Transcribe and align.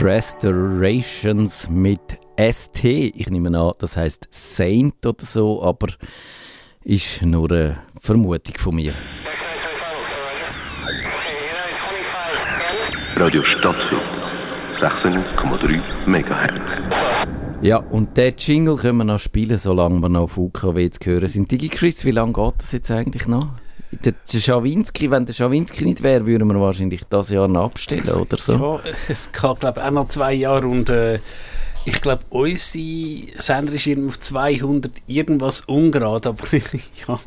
Saints 0.00 0.02
Restorations 0.02 1.68
mit 1.68 2.18
ST. 2.38 2.84
Ich 2.84 3.28
nehme 3.30 3.56
an, 3.58 3.72
das 3.78 3.96
heißt 3.96 4.28
Saint 4.30 5.04
oder 5.04 5.22
so, 5.24 5.62
aber 5.62 5.88
ist 6.82 7.22
nur 7.22 7.50
eine 7.50 7.78
Vermutung 8.00 8.54
von 8.56 8.76
mir. 8.76 8.94
Radio 13.16 13.42
Stadtfilm, 13.44 14.00
96,3 14.80 16.06
MHz. 16.06 17.62
Ja, 17.62 17.76
und 17.76 18.16
den 18.16 18.34
Jingle 18.38 18.76
können 18.76 18.98
wir 18.98 19.04
noch 19.04 19.18
spielen, 19.18 19.58
solange 19.58 20.00
wir 20.00 20.08
noch 20.08 20.22
auf 20.22 20.38
UKW 20.38 20.88
zu 20.88 21.10
hören 21.10 21.28
sind. 21.28 21.50
Digi 21.50 21.68
Chris, 21.68 22.06
wie 22.06 22.12
lange 22.12 22.32
geht 22.32 22.54
das 22.58 22.72
jetzt 22.72 22.90
eigentlich 22.90 23.28
noch? 23.28 23.48
Der 23.92 24.14
Schawinski, 24.26 25.10
wenn 25.10 25.26
der 25.26 25.32
Schawinski 25.32 25.84
nicht 25.84 26.02
wäre, 26.02 26.24
würden 26.24 26.48
wir 26.48 26.60
wahrscheinlich 26.60 27.02
das 27.08 27.30
Jahr 27.30 27.48
noch 27.48 27.64
abstellen 27.64 28.08
oder 28.08 28.36
so. 28.36 28.52
Ja, 28.52 28.80
es 29.08 29.32
geht 29.32 29.60
glaube 29.60 29.80
ich 29.80 29.82
auch 29.82 29.90
noch 29.90 30.08
zwei 30.08 30.32
Jahre 30.32 30.66
und 30.68 30.88
äh, 30.90 31.18
ich 31.84 32.00
glaube, 32.00 32.22
unsere 32.28 33.40
Sender 33.40 33.72
ist 33.72 33.86
irgendwie 33.86 34.08
auf 34.08 34.20
200 34.20 34.92
irgendwas 35.06 35.62
ungerade, 35.62 36.28
aber 36.28 36.44
ja. 37.08 37.18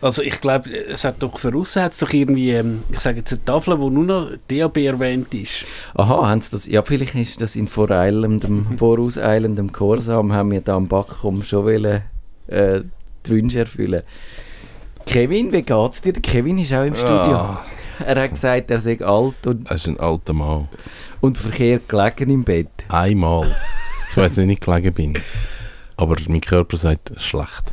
Also 0.00 0.22
ich 0.22 0.40
glaube, 0.40 0.70
es 0.70 1.04
hat 1.04 1.22
doch 1.22 1.38
voraus 1.38 1.74
doch 1.74 2.12
irgendwie, 2.12 2.50
ähm, 2.50 2.82
ich 2.90 3.00
sage 3.00 3.18
jetzt 3.18 3.32
eine 3.32 3.44
Tafel, 3.44 3.80
wo 3.80 3.88
nur 3.88 4.04
noch 4.04 4.30
DAB 4.48 4.76
erwähnt 4.78 5.32
ist. 5.34 5.64
Aha, 5.94 6.28
haben 6.28 6.40
sie 6.40 6.50
das, 6.50 6.66
ja 6.66 6.82
vielleicht 6.82 7.14
ist 7.14 7.40
das 7.40 7.56
in 7.56 7.68
voreilendem, 7.68 8.64
vorauseilendem 8.78 9.72
Chorsam, 9.72 10.32
haben 10.32 10.50
wir 10.50 10.60
da 10.60 10.76
am 10.76 10.88
Backkom 10.88 11.42
schon 11.42 11.64
wollen, 11.64 12.02
äh, 12.48 12.82
die 13.24 13.30
Wünsche 13.30 13.60
erfüllen. 13.60 14.02
Kevin, 15.06 15.52
wie 15.52 15.62
geht's 15.62 16.00
dir? 16.02 16.12
Der 16.12 16.22
Kevin 16.22 16.58
ist 16.58 16.72
auch 16.72 16.84
im 16.84 16.94
Studio. 16.94 17.14
Ja. 17.30 17.64
Er 18.04 18.22
hat 18.22 18.30
gesagt, 18.30 18.70
er 18.70 18.80
sei 18.80 19.00
alt 19.02 19.46
und, 19.46 19.68
Er 19.70 19.76
ist 19.76 19.86
ein 19.86 19.98
alter 19.98 20.32
Mann. 20.34 20.68
und 21.20 21.38
verkehrt 21.38 21.88
gelegen 21.88 22.28
im 22.30 22.44
Bett. 22.44 22.68
Einmal. 22.88 23.56
Ich 24.10 24.16
weiß 24.16 24.36
nicht, 24.36 24.48
wie 24.48 24.52
ich 24.54 24.60
gelegen 24.60 24.92
bin. 24.92 25.18
Aber 25.96 26.16
mein 26.28 26.40
Körper 26.42 26.76
sagt, 26.76 27.12
schlecht. 27.16 27.72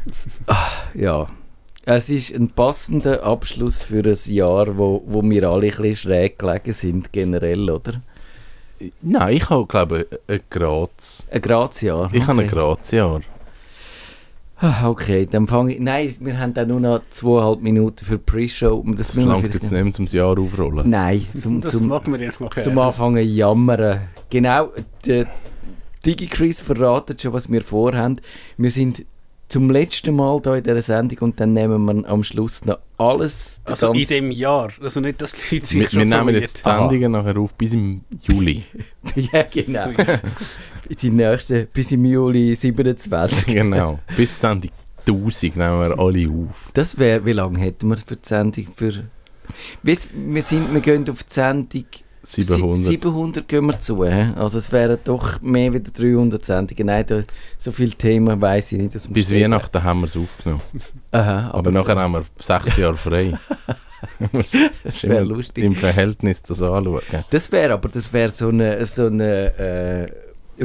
Ja, 0.94 1.28
es 1.84 2.09
ist 2.09 2.34
ein 2.34 2.50
passender 2.50 3.23
Abschluss 3.23 3.81
für 3.81 4.03
ein 4.06 4.34
Jahr, 4.34 4.78
wo, 4.78 5.03
wo 5.06 5.22
wir 5.23 5.50
alle 5.50 5.68
ein 5.68 5.75
bisschen 5.75 5.95
schräg 5.95 6.40
gelegen 6.40 6.72
sind, 6.72 7.12
generell, 7.12 7.70
oder? 7.70 8.02
Nein, 9.02 9.36
ich 9.38 9.50
habe, 9.50 9.66
glaube 9.66 10.06
ich, 10.09 10.20
ein 10.36 10.42
Graz. 10.50 11.25
Ein 11.31 11.42
Grazijahr. 11.42 12.09
Ich 12.14 12.25
habe 12.28 12.42
ein 12.42 12.47
Grazjahr. 12.47 13.22
Ah, 14.66 14.88
Okay, 14.88 15.28
dann 15.30 15.45
fange 15.45 15.73
ich. 15.73 15.80
Nein, 15.81 16.16
wir 16.22 16.39
haben 16.39 16.53
dann 16.53 16.69
nur 16.69 16.80
noch 16.80 17.02
zweieinhalb 17.09 17.61
Minuten 17.61 18.06
für 18.06 18.17
die 18.17 18.23
Pre-Show. 18.23 18.81
Das 18.95 19.08
Das 19.08 19.16
langt 19.17 19.44
jetzt 19.44 19.61
nicht 19.64 19.72
mehr, 19.73 19.83
um 19.83 19.92
das 19.92 20.14
Jahr 20.14 20.39
aufrollen. 20.39 20.89
Nein, 20.89 21.25
zum, 21.33 21.59
Das 21.59 21.72
zum, 21.72 21.88
machen 21.89 22.14
wir 22.14 22.22
ja 22.22 22.61
zum 22.61 22.78
Anfangen 22.80 23.28
jammern. 23.28 24.00
Genau, 24.30 24.69
der 25.06 25.28
DigiChris 26.06 26.61
verratet 26.61 27.22
schon, 27.22 27.34
was 27.34 27.52
wir 27.52 27.61
vorhaben. 27.61 28.22
Wir 28.56 28.72
sind 28.72 29.06
zum 29.54 29.70
letzten 29.70 30.16
Mal 30.16 30.42
hier 30.44 30.56
in 30.56 30.64
dieser 30.64 30.82
Sendung 30.82 31.20
und 31.20 31.40
dann 31.40 31.54
nehmen 31.54 31.86
wir 31.86 32.09
am 32.09 32.23
Schluss 32.23 32.66
noch 32.66 32.80
alles. 32.98 33.62
Also 33.66 33.92
in 33.92 34.08
dem 34.08 34.32
Jahr. 34.32 34.72
Also 34.82 35.00
nicht, 35.00 35.22
dass 35.22 35.34
die 35.34 35.56
Leute 35.56 35.68
sich 35.68 35.80
Wir, 35.80 35.90
schon 35.90 36.00
wir 36.00 36.06
nehmen 36.18 36.34
jetzt 36.34 36.58
die 36.58 36.64
Sendungen 36.64 37.12
nachher 37.12 37.38
auf 37.38 37.54
bis 37.54 37.74
im 37.74 38.02
Juli. 38.24 38.64
ja, 39.16 39.44
genau. 39.44 39.90
die 41.02 41.09
nächsten 41.12 41.68
bis 41.68 41.92
im 41.92 42.04
Juli 42.04 42.56
27. 42.56 43.46
genau. 43.46 44.00
Bis 44.18 44.40
Sendung 44.40 44.72
1000 45.08 45.56
nehmen 45.56 45.80
wir 45.81 46.00
alle 46.00 46.28
auf. 46.30 46.72
Das 46.74 46.98
wäre, 46.98 47.24
wie 47.24 47.34
lange 47.34 47.59
hätten 47.59 47.90
wir 47.90 47.98
für 47.98 48.16
die 48.16 48.28
Sendung? 48.28 48.68
Für, 48.76 49.04
Weiss, 49.84 50.09
wir, 50.12 50.42
sind, 50.42 50.74
wir 50.74 50.81
gehen 50.81 51.08
auf 51.08 51.24
die 51.24 51.31
Sendung 51.31 51.86
700. 52.24 52.78
Sie- 52.78 52.84
700 52.92 53.48
gehen 53.48 53.66
wir 53.66 53.80
zu. 53.80 54.02
Also 54.04 54.58
es 54.58 54.72
wären 54.72 54.98
doch 55.04 55.42
mehr 55.42 55.74
wie 55.74 55.82
300 55.82 56.44
Sendungen. 56.44 56.86
Nein, 56.88 57.06
da, 57.06 57.24
so 57.58 57.72
viele 57.72 57.92
Themen 57.92 58.42
weiß 58.42 58.72
ich 58.74 58.78
nicht. 58.82 58.94
Bis 58.94 59.03
Stegreif. 59.25 59.31
Weihnachten 59.44 59.84
haben 59.84 60.00
wir 60.02 60.08
es 60.08 60.16
aufgenommen. 60.18 60.62
Aha, 61.12 61.52
Aber, 61.52 61.70
nachher 61.72 61.96
haben 61.97 62.14
wir 62.14 62.24
sechs 62.40 62.78
Jahre 62.78 62.96
frei. 62.97 63.38
das 64.84 65.03
wäre 65.03 65.24
lustig. 65.24 65.64
Im 65.64 65.75
Verhältnis 65.75 66.42
das 66.42 66.62
anschauen. 66.62 67.02
Das 67.30 67.52
wäre 67.52 67.74
aber 67.74 67.90
das 67.90 68.12
wäre 68.14 68.30
so 68.30 68.47
eine, 68.50 68.86
so 68.86 69.06
eine 69.08 70.08
äh, 70.59 70.64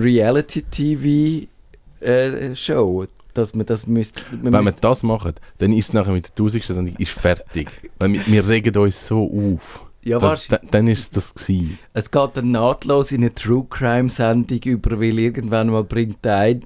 Reality-TV-Show, 2.00 3.06
dass 3.34 3.54
man 3.54 3.66
das 3.66 3.86
müsste... 3.86 4.22
Wenn 4.30 4.52
wir 4.52 4.62
müsste- 4.62 4.80
das 4.80 5.02
machen, 5.02 5.34
dann 5.58 5.72
ist 5.72 5.88
es 5.88 5.92
nachher 5.92 6.12
mit 6.12 6.26
der 6.26 6.32
1000. 6.32 6.64
Sendung 6.64 6.96
ist 6.98 7.12
fertig. 7.12 7.68
Wir, 8.00 8.26
wir 8.26 8.48
regen 8.48 8.76
uns 8.76 9.06
so 9.06 9.24
auf. 9.54 9.82
Ja, 10.08 10.18
Das, 10.18 10.48
dann 10.70 10.86
ist 10.88 11.16
das 11.16 11.34
gewesen. 11.34 11.78
es 11.92 12.10
geht 12.10 12.30
dann 12.34 12.50
nahtlos 12.50 13.12
in 13.12 13.22
eine 13.22 13.34
True-Crime-Sendung 13.34 14.60
über, 14.64 15.00
weil 15.00 15.18
irgendwann 15.18 15.70
mal 15.70 15.84
bringt 15.84 16.24
der 16.24 16.36
eine 16.36 16.60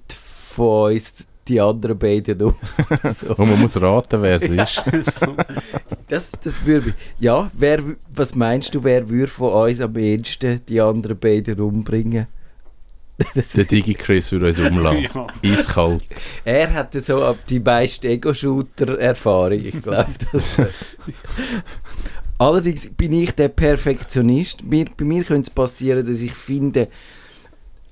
von 0.55 0.93
uns 0.95 1.27
die 1.49 1.61
anderen 1.61 1.99
beiden 1.99 2.41
um. 2.41 2.55
so. 3.11 3.35
Und 3.37 3.51
man 3.51 3.61
muss 3.61 3.81
raten, 3.81 4.23
wer 4.23 4.41
es 4.41 4.49
ist. 4.87 5.27
Das, 6.09 6.33
das 6.43 6.65
würde 6.65 6.95
Ja, 7.19 7.51
wer, 7.55 7.81
was 8.15 8.35
meinst 8.35 8.75
du, 8.75 8.85
wer 8.85 9.09
würde 9.09 9.27
von 9.33 9.53
uns 9.53 9.81
am 9.81 9.97
ehesten 9.97 10.61
die 10.69 10.81
anderen 10.81 11.19
beiden 11.19 11.59
umbringen? 11.61 12.27
Der 13.55 13.65
Digi-Chris 13.65 14.33
würde 14.33 14.49
uns 14.49 14.59
umlassen. 14.59 15.09
Ja. 15.15 15.27
Eiskalt. 15.45 16.05
er 16.45 16.73
hatte 16.73 17.01
so 17.01 17.37
die 17.49 17.61
meiste 17.61 18.09
Ego-Shooter-Erfahrung, 18.09 19.53
ich 19.53 19.83
glaube. 19.83 20.07
Das, 20.33 20.57
Allerdings 22.43 22.91
bin 22.91 23.13
ich 23.13 23.31
der 23.37 23.49
Perfektionist. 23.49 24.65
Mir, 24.65 24.87
bei 24.97 25.05
mir 25.05 25.23
könnte 25.23 25.43
es 25.43 25.51
passieren, 25.51 26.05
dass 26.05 26.23
ich 26.23 26.33
finde, 26.33 26.89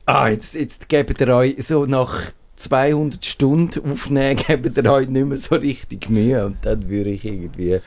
ah, 0.06 0.26
jetzt, 0.26 0.54
jetzt 0.54 0.88
gebt 0.88 1.20
ihr 1.20 1.28
euch 1.28 1.64
so 1.64 1.86
nach 1.86 2.20
200 2.56 3.24
Stunden 3.24 3.92
aufnehmen, 3.92 4.40
gebt 4.48 4.76
ihr 4.76 4.90
euch 4.90 5.08
nicht 5.08 5.24
mehr 5.24 5.38
so 5.38 5.54
richtig 5.54 6.10
Mühe. 6.10 6.44
Und 6.44 6.56
dann 6.62 6.88
würde 6.88 7.10
ich 7.10 7.24
irgendwie, 7.24 7.78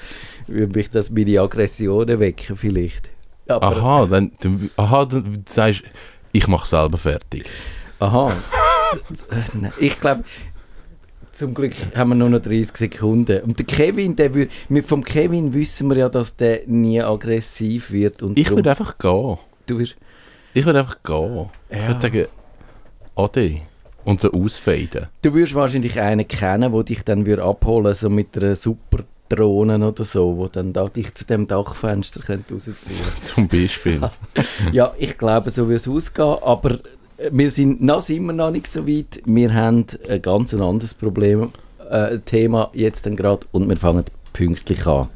würde 0.48 0.78
mich 0.78 0.90
das 0.90 1.10
meine 1.10 1.42
Aggressionen 1.42 2.22
wecken 2.22 2.56
vielleicht. 2.56 3.10
Aber, 3.50 3.68
Aha, 3.68 4.06
dann, 4.06 4.32
dann, 4.40 4.72
aha, 4.78 5.04
dann 5.04 5.44
sagst 5.46 5.82
du, 5.82 5.86
ich 6.32 6.48
mache 6.48 6.66
selber 6.66 6.98
fertig. 6.98 7.44
Aha. 8.00 8.32
Äh, 9.32 9.70
ich 9.80 10.00
glaube, 10.00 10.24
zum 11.34 11.54
Glück 11.54 11.74
haben 11.96 12.10
wir 12.10 12.16
nur 12.16 12.30
noch 12.30 12.40
30 12.42 12.76
Sekunden. 12.78 13.42
Und 13.42 13.60
der 13.60 13.66
Kevin, 13.66 14.16
der 14.16 14.34
würde, 14.34 14.52
mit 14.70 14.86
vom 14.86 15.04
Kevin 15.04 15.54
wissen 15.54 15.90
wir 15.90 15.98
ja, 15.98 16.10
dass 16.10 16.36
der 16.36 16.62
nie 16.68 17.02
aggressiv 17.02 17.92
wird. 17.92 18.22
Und 18.22 18.38
Ich 18.40 18.50
würde 18.50 18.70
einfach 18.70 18.98
gehen. 18.98 19.38
du 19.66 19.80
wirst, 19.80 19.96
Ich 20.54 20.66
würde 20.66 20.80
einfach 20.80 21.02
gehen. 21.04 21.50
Ich 21.70 21.78
Ja. 21.78 21.88
würde 21.90 22.02
sagen, 22.02 22.26
Ade. 23.16 23.62
Und 24.06 24.20
so 24.20 24.32
ausfaden. 24.32 25.08
du 25.22 25.34
würdest 25.34 25.56
wahrscheinlich 25.56 26.00
einen 26.00 26.28
kennen, 26.28 26.72
der 26.74 26.84
dich 26.84 27.04
dann 27.04 27.26
würde 27.26 27.44
abholen 27.44 27.94
so 27.94 28.10
mit 28.10 28.36
einer 28.38 28.56
super 28.56 29.04
Drohne 29.30 29.88
oder 29.88 30.04
so, 30.04 30.36
wo 30.38 30.48
dann 30.48 30.74
da 30.74 30.88
dich 30.90 31.14
zu 31.16 31.24
dem 31.26 31.48
Dachfenster 31.48 32.22
könnte 32.22 32.54
rausziehen 32.54 32.76
Zum 33.24 33.48
Beispiel. 33.48 34.02
Ja, 34.74 34.94
ich 35.00 35.18
glaube, 35.18 35.50
so 35.52 35.70
wird 35.70 35.80
es 35.80 35.88
ausgehen, 35.88 36.36
aber 36.44 36.80
wir 37.32 37.52
sind, 37.52 37.82
noch 37.82 38.02
sind 38.02 38.26
noch 38.26 38.52
nicht 38.52 38.68
so 38.68 38.88
weit. 38.88 39.22
Wir 39.26 39.54
haben 39.54 39.86
ein 40.08 40.22
ganz 40.22 40.54
anderes 40.54 40.94
Problem, 40.94 41.52
äh, 41.90 42.20
Thema 42.20 42.70
jetzt 42.74 43.04
gerade 43.16 43.46
und 43.52 43.70
wir 43.70 43.78
fangen 43.78 44.06
pünktlich 44.34 44.86
an. 44.86 45.08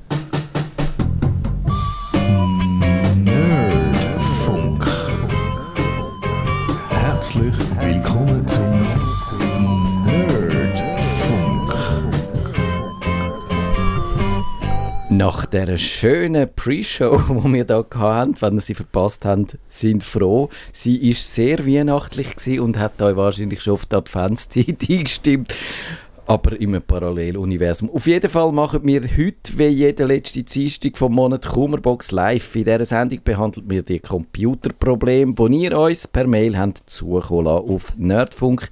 Nach 15.17 15.47
dieser 15.47 15.77
schönen 15.77 16.47
Pre-Show, 16.55 17.17
die 17.27 17.51
wir 17.51 17.65
hier 17.65 17.87
hatten, 17.95 18.35
wenn 18.39 18.53
ihr 18.53 18.61
sie 18.61 18.75
verpasst 18.75 19.25
habt, 19.25 19.57
sind 19.67 20.03
froh. 20.03 20.49
Sie 20.71 21.01
war 21.07 21.13
sehr 21.15 21.65
weihnachtlich 21.65 22.59
und 22.59 22.77
hat 22.77 23.01
euch 23.01 23.15
wahrscheinlich 23.15 23.63
schon 23.63 23.73
auf 23.73 23.87
die 23.87 23.95
Adventszeit 23.95 24.77
eingestimmt. 24.89 25.55
Aber 26.27 26.61
im 26.61 26.79
Paralleluniversum. 26.79 27.89
Auf 27.89 28.05
jeden 28.05 28.29
Fall 28.29 28.51
machen 28.51 28.81
wir 28.83 29.01
heute, 29.01 29.57
wie 29.57 29.67
jede 29.69 30.05
letzte 30.05 30.43
Dienstag 30.43 30.95
vom 30.99 31.15
Monat, 31.15 31.47
Kummerbox 31.47 32.11
live. 32.11 32.55
In 32.55 32.65
dieser 32.65 32.85
Sendung 32.85 33.19
behandelt 33.23 33.67
wir 33.67 33.81
die 33.81 33.99
Computerprobleme, 33.99 35.33
die 35.33 35.63
ihr 35.63 35.79
uns 35.79 36.07
per 36.07 36.27
Mail 36.27 36.55
habt 36.55 36.83
zukommen 36.85 37.47
auf 37.47 37.91
nerdfunk 37.97 38.69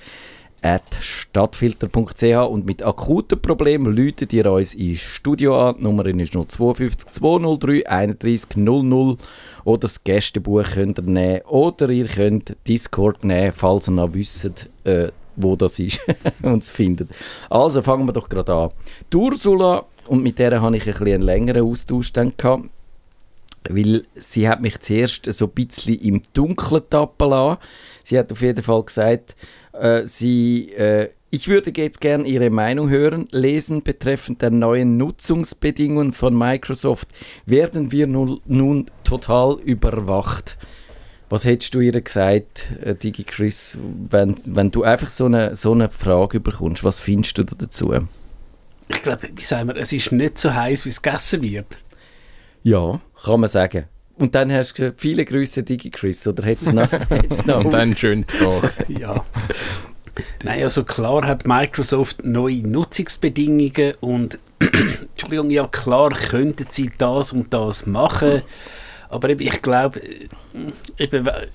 stadtfilter.ch 1.00 2.50
und 2.50 2.66
mit 2.66 2.84
akuten 2.84 3.42
Problemen 3.42 3.96
läutet 3.96 4.34
ihr 4.34 4.52
uns 4.52 4.74
ins 4.74 5.00
Studio 5.00 5.70
an. 5.70 5.76
Die 5.78 5.84
Nummer 5.84 6.06
ist 6.06 6.34
052 6.34 7.10
203 7.10 7.88
31 7.88 8.58
00 8.58 9.18
oder 9.64 9.80
das 9.80 10.04
Gästebuch 10.04 10.64
könnt 10.64 11.00
ihr 11.00 11.04
nehmen 11.04 11.42
oder 11.42 11.90
ihr 11.90 12.08
könnt 12.08 12.56
Discord 12.68 13.24
nehmen, 13.24 13.54
falls 13.56 13.88
ihr 13.88 13.92
noch 13.92 14.14
wisst, 14.14 14.70
äh, 14.84 15.10
wo 15.36 15.56
das 15.56 15.80
ist 15.80 16.02
und 16.42 16.64
es 16.64 16.70
findet. 16.70 17.10
Also 17.50 17.82
fangen 17.82 18.08
wir 18.08 18.14
doch 18.14 18.30
gerade 18.30 18.54
an. 18.54 18.72
Die 19.12 19.18
Ursula, 19.18 19.86
und 20.08 20.24
mit 20.24 20.40
der 20.40 20.62
habe 20.62 20.78
ich 20.78 20.88
ein 20.88 20.92
bisschen 20.92 21.08
einen 21.08 21.24
längeren 21.24 21.64
Austausch 21.64 22.14
dann 22.14 22.34
gehabt, 22.36 22.70
weil 23.70 24.06
sie 24.16 24.48
hat 24.48 24.62
mich 24.62 24.80
zuerst 24.80 25.32
so 25.32 25.46
ein 25.46 25.52
bisschen 25.52 26.00
im 26.00 26.22
Dunkeln 26.34 26.84
tappen 26.90 27.30
lassen. 27.30 27.60
Sie 28.04 28.18
hat 28.18 28.32
auf 28.32 28.42
jeden 28.42 28.64
Fall 28.64 28.84
gesagt, 28.84 29.36
äh, 29.80 30.08
sie, 30.08 30.72
äh, 30.74 31.10
ich 31.30 31.48
würde 31.48 31.72
jetzt 31.76 32.02
gern 32.02 32.26
Ihre 32.26 32.50
Meinung 32.50 32.90
hören, 32.90 33.28
lesen 33.32 33.84
betreffend 33.84 34.42
der 34.42 34.52
neuen 34.52 34.98
Nutzungsbedingungen 34.98 36.14
von 36.14 36.38
Microsoft. 36.38 37.10
Werden 37.46 37.92
wir 37.92 38.08
nun, 38.08 38.42
nun 38.46 38.86
total 39.04 39.60
überwacht? 39.60 40.58
Was 41.30 41.44
hättest 41.44 41.74
du 41.74 41.80
ihr 41.80 42.00
gesagt, 42.00 42.72
äh, 42.82 42.96
Digi 42.96 43.24
Chris, 43.24 43.78
wenn, 44.10 44.36
wenn 44.46 44.72
du 44.72 44.84
einfach 44.84 45.10
so 45.10 45.26
eine, 45.26 45.56
so 45.56 45.72
eine 45.72 45.90
Frage 45.90 46.40
bekommst? 46.40 46.84
Was 46.84 47.00
findest 47.00 47.38
du 47.38 47.44
da 47.44 47.56
dazu? 47.58 47.94
Ich 48.88 49.02
glaube, 49.02 49.30
wie 49.36 49.44
sagen 49.44 49.68
wir, 49.70 49.76
es 49.78 49.92
ist 49.92 50.12
nicht 50.12 50.38
so 50.38 50.54
heiß, 50.54 50.86
wie 50.86 50.90
es 50.90 51.02
gegessen 51.02 51.42
wird. 51.42 51.80
Ja, 52.64 53.02
kann 53.24 53.40
man 53.40 53.50
sagen. 53.50 53.86
Und 54.18 54.34
dann 54.36 54.52
hast 54.52 54.72
du 54.72 54.82
gesagt, 54.84 55.02
viele 55.02 55.26
Grüße, 55.26 55.64
Digi 55.64 55.90
Chris, 55.90 56.26
oder 56.28 56.44
hättest 56.46 56.70
du 56.70 56.74
noch, 56.74 56.92
hättest 57.10 57.46
noch 57.46 57.58
Und 57.66 57.72
dann 57.72 57.82
einen 57.82 57.98
schönen 57.98 58.26
Tag. 58.28 58.74
Ja. 58.88 59.26
Nein, 60.44 60.64
also 60.64 60.84
klar 60.86 61.26
hat 61.28 61.46
Microsoft 61.46 62.24
neue 62.24 62.66
Nutzungsbedingungen 62.66 63.96
und 64.00 64.40
Entschuldigung, 64.60 65.50
ja 65.52 65.68
klar 65.68 66.12
könnten 66.12 66.66
sie 66.70 66.90
das 66.98 67.34
und 67.34 67.54
das 67.54 67.86
machen, 67.86 68.42
aber 69.10 69.30
eben, 69.30 69.42
ich 69.46 69.62
glaube, 69.62 70.00
äh, 70.02 70.28
eben, 71.04 71.26
we- 71.26 71.48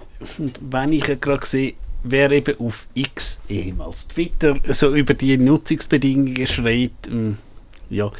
wenn 0.60 0.92
ich 0.92 1.06
ja 1.06 1.14
gerade 1.14 1.46
sehe, 1.46 1.72
wer 2.02 2.30
eben 2.30 2.60
auf 2.60 2.86
X, 2.92 3.40
ehemals 3.48 4.08
Twitter, 4.08 4.56
so 4.68 4.94
über 4.94 5.14
die 5.14 5.38
Nutzungsbedingungen 5.38 6.46
schreit, 6.46 6.92
ähm, 7.08 7.38
ja, 7.88 8.10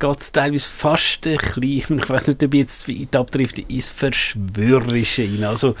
geht 0.00 0.20
es 0.20 0.32
teilweise 0.32 0.68
fast 0.68 1.26
ein 1.26 1.36
bisschen, 1.36 1.98
ich 2.02 2.08
weiß 2.08 2.26
nicht, 2.26 2.42
ob 2.42 2.54
ich 2.54 2.60
jetzt 2.60 2.88
weit 2.88 3.14
abdrifte, 3.14 3.62
ins 3.62 3.90
Verschwörerische 3.90 5.22
hinein. 5.22 5.50
Also, 5.50 5.76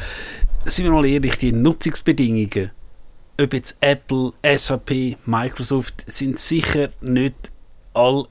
sind 0.64 0.84
wir 0.84 0.92
mal 0.92 1.06
ehrlich, 1.06 1.38
die 1.38 1.52
Nutzungsbedingungen, 1.52 2.70
ob 3.40 3.54
jetzt 3.54 3.78
Apple, 3.80 4.32
SAP, 4.44 5.16
Microsoft, 5.24 6.04
sind 6.08 6.38
sicher 6.38 6.90
nicht 7.00 7.50
all 7.94 8.26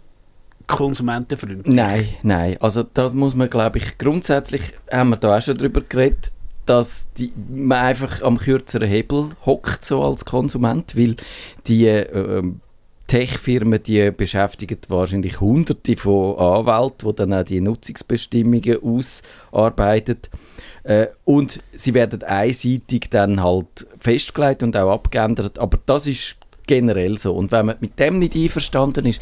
konsumentenfreundlich. 0.68 1.76
Nein, 1.76 2.10
nein. 2.22 2.58
Also 2.62 2.84
das 2.84 3.14
muss 3.14 3.34
man, 3.34 3.50
glaube 3.50 3.80
ich, 3.80 3.98
grundsätzlich 3.98 4.62
haben 4.92 5.10
wir 5.10 5.18
da 5.18 5.38
auch 5.38 5.42
schon 5.42 5.58
drüber 5.58 5.82
geredet, 5.82 6.32
dass 6.68 7.12
die, 7.18 7.34
man 7.50 7.80
einfach 7.80 8.22
am 8.22 8.38
kürzeren 8.38 8.88
Hebel 8.88 9.32
hockt 9.46 9.84
so 9.84 10.04
als 10.04 10.24
Konsument, 10.24 10.96
weil 10.96 11.16
die 11.66 11.88
ähm, 11.88 12.62
Tech-Firmen, 13.10 13.82
die 13.82 14.12
beschäftigen 14.12 14.78
wahrscheinlich 14.88 15.42
hunderte 15.42 15.98
von 15.98 16.38
Anwälten, 16.38 17.10
die 17.10 17.16
dann 17.16 17.34
auch 17.34 17.44
die 17.44 17.60
Nutzungsbestimmungen 17.60 18.78
ausarbeiten. 18.82 20.20
Äh, 20.84 21.08
und 21.26 21.60
sie 21.74 21.94
werden 21.94 22.24
einseitig 22.24 23.10
dann 23.10 23.44
halt 23.44 23.88
festgelegt 24.00 24.64
und 24.64 24.78
auch 24.78 24.94
abgeändert. 24.94 25.60
Aber 25.60 25.80
das 25.86 26.08
ist 26.08 26.38
generell 26.68 27.18
so. 27.18 27.34
Und 27.34 27.52
wenn 27.52 27.66
man 27.66 27.76
mit 27.80 28.00
dem 28.00 28.20
nicht 28.20 28.36
einverstanden 28.36 29.08
ist, 29.08 29.22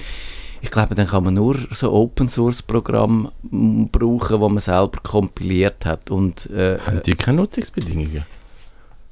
ich 0.62 0.70
glaube, 0.70 0.96
dann 0.96 1.08
kann 1.08 1.24
man 1.24 1.36
nur 1.36 1.56
so 1.72 1.92
Open 1.94 2.28
Source 2.28 2.62
Programm 2.62 3.32
mm, 3.44 3.86
brauchen, 3.86 4.40
wo 4.40 4.50
man 4.50 4.60
selber 4.60 5.00
kompiliert 5.02 5.86
hat 5.86 6.12
und 6.12 6.50
äh, 6.50 6.78
Haben 6.80 7.02
die 7.06 7.16
keine 7.16 7.38
Nutzungsbedingungen? 7.38 8.26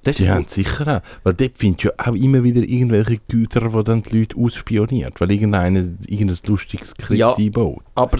Das 0.05 0.17
Die 0.17 0.29
haben 0.29 0.45
sicher 0.47 0.97
auch. 1.03 1.23
Weil 1.23 1.33
dort 1.33 1.57
findest 1.57 1.83
du 1.83 1.87
ja 1.89 1.93
auch 2.09 2.15
immer 2.15 2.43
wieder 2.43 2.61
irgendwelche 2.61 3.19
Güter, 3.27 3.69
die 3.69 3.83
dann 3.83 4.01
die 4.03 4.19
Leute 4.19 4.37
ausspioniert, 4.37 5.19
weil 5.19 5.31
irgendeiner 5.31 5.79
irgendein 6.07 6.37
lustiges 6.47 6.89
Skript 6.91 7.19
Ja. 7.19 7.35
einbaut. 7.35 7.83
aber 7.95 8.19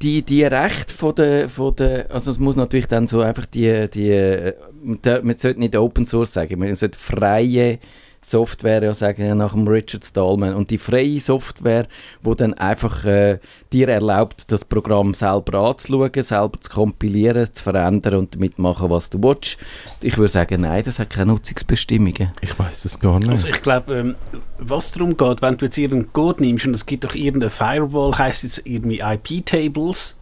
die, 0.00 0.22
die 0.22 0.44
Rechte 0.44 0.94
von 0.94 1.14
der, 1.16 1.48
von 1.48 1.74
der, 1.74 2.08
also 2.10 2.30
es 2.30 2.38
muss 2.38 2.54
natürlich 2.54 2.86
dann 2.86 3.08
so 3.08 3.20
einfach 3.22 3.44
die, 3.46 3.88
die 3.92 4.52
man 4.84 5.36
sollte 5.36 5.58
nicht 5.58 5.76
Open 5.76 6.06
Source 6.06 6.32
sagen, 6.32 6.58
man 6.60 6.76
sollte 6.76 6.96
freie 6.98 7.80
Software 8.26 8.82
ja 8.82 8.94
sagen, 8.94 9.36
nach 9.36 9.52
dem 9.52 9.68
Richard 9.68 10.04
Stallman. 10.04 10.54
Und 10.54 10.70
die 10.70 10.78
freie 10.78 11.20
Software, 11.20 11.86
wo 12.22 12.34
dann 12.34 12.54
einfach 12.54 13.04
äh, 13.04 13.38
dir 13.72 13.88
erlaubt, 13.88 14.50
das 14.50 14.64
Programm 14.64 15.12
selber 15.14 15.58
anzuschauen, 15.60 16.10
selber 16.22 16.58
zu 16.60 16.70
kompilieren, 16.70 17.52
zu 17.52 17.62
verändern 17.62 18.14
und 18.16 18.34
damit 18.34 18.58
machen, 18.58 18.88
was 18.90 19.10
du 19.10 19.22
willst. 19.22 19.58
Ich 20.00 20.16
würde 20.16 20.28
sagen, 20.28 20.62
nein, 20.62 20.82
das 20.84 20.98
hat 20.98 21.10
keine 21.10 21.32
Nutzungsbestimmungen. 21.32 22.32
Ich 22.40 22.58
weiß 22.58 22.84
es 22.86 22.98
gar 22.98 23.18
nicht. 23.18 23.28
Also 23.30 23.48
ich 23.48 23.60
glaube, 23.62 23.94
ähm, 23.94 24.14
was 24.58 24.92
darum 24.92 25.16
geht, 25.16 25.42
wenn 25.42 25.56
du 25.58 25.66
jetzt 25.66 25.76
irgendeinen 25.78 26.12
Code 26.12 26.42
nimmst 26.42 26.66
und 26.66 26.74
es 26.74 26.86
gibt 26.86 27.04
doch 27.04 27.14
irgendeine 27.14 27.50
Firewall, 27.50 28.16
heißt 28.16 28.42
jetzt 28.44 28.66
irgendwie 28.66 29.00
IP-Tables 29.00 30.18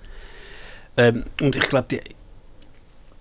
ähm, 0.97 1.25
und 1.41 1.57
ich 1.57 1.63
glaube, 1.69 1.87
die- 1.91 2.01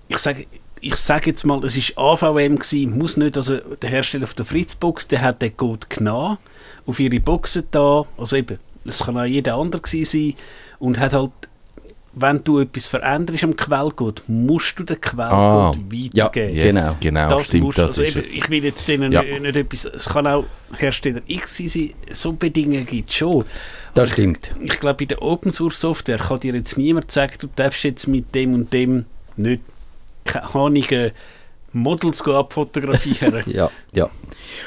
ich 0.07 0.17
sage 0.17 0.45
ich 0.81 0.95
sage 0.95 1.29
jetzt 1.31 1.45
mal, 1.45 1.63
es 1.63 1.77
ist 1.77 1.97
AVM 1.97 2.57
gewesen, 2.57 2.97
muss 2.97 3.15
nicht, 3.17 3.37
also 3.37 3.57
der 3.81 3.89
Hersteller 3.89 4.27
von 4.27 4.35
der 4.35 4.45
Fritzbox, 4.45 5.07
der 5.07 5.21
hat 5.21 5.41
den 5.41 5.55
Code 5.55 5.87
genommen, 5.89 6.37
auf 6.85 6.99
ihre 6.99 7.19
Boxen 7.19 7.63
da, 7.71 8.05
also 8.17 8.35
eben, 8.35 8.57
es 8.85 8.99
kann 8.99 9.17
auch 9.17 9.25
jeder 9.25 9.55
andere 9.55 9.81
gewesen 9.81 10.05
sein 10.05 10.33
und 10.79 10.99
hat 10.99 11.13
halt, 11.13 11.31
wenn 12.13 12.43
du 12.43 12.59
etwas 12.59 12.87
veränderst 12.87 13.43
am 13.45 13.55
Quellcode, 13.55 14.23
musst 14.27 14.77
du 14.77 14.83
den 14.83 14.99
Quellcode 14.99 15.31
Ah, 15.31 15.71
ja, 16.13 16.25
weitergeben. 16.25 16.55
yes, 16.57 16.73
genau. 16.75 16.93
genau, 16.99 17.29
Das 17.37 17.47
stimmt, 17.47 17.63
musst, 17.63 17.77
das 17.77 17.91
also 17.91 18.01
ist 18.01 18.15
eben. 18.33 18.37
Ich 18.43 18.49
will 18.49 18.63
jetzt 18.65 18.87
denen 18.87 19.11
Ja. 19.13 19.21
nicht, 19.21 19.55
etwas. 19.55 19.85
Es 19.85 20.09
kann 20.09 20.27
auch 20.27 20.43
Hersteller 20.77 21.21
X 21.27 21.57
sein, 21.57 21.91
so 22.11 22.33
Bedingungen 22.33 22.85
gibt 22.85 23.09
es 23.11 23.15
schon. 23.15 23.45
Das 23.93 24.09
stimmt. 24.09 24.49
Ich 24.59 24.77
glaube, 24.79 24.95
bei 24.97 25.05
der 25.05 25.21
Open 25.21 25.51
Source 25.51 25.79
Software 25.79 26.17
kann 26.17 26.39
dir 26.41 26.53
jetzt 26.55 26.77
niemand 26.77 27.11
sagen, 27.11 27.33
du 27.39 27.47
darfst 27.55 27.83
jetzt 27.83 28.07
mit 28.07 28.33
dem 28.35 28.55
und 28.55 28.73
dem 28.73 29.05
nicht, 29.37 29.61
keine 30.31 30.55
Ahnung, 30.55 30.75
äh, 30.75 31.11
Models 31.73 32.21
abfotografieren. 32.27 33.43
Ja, 33.51 33.69
ja. 33.93 34.09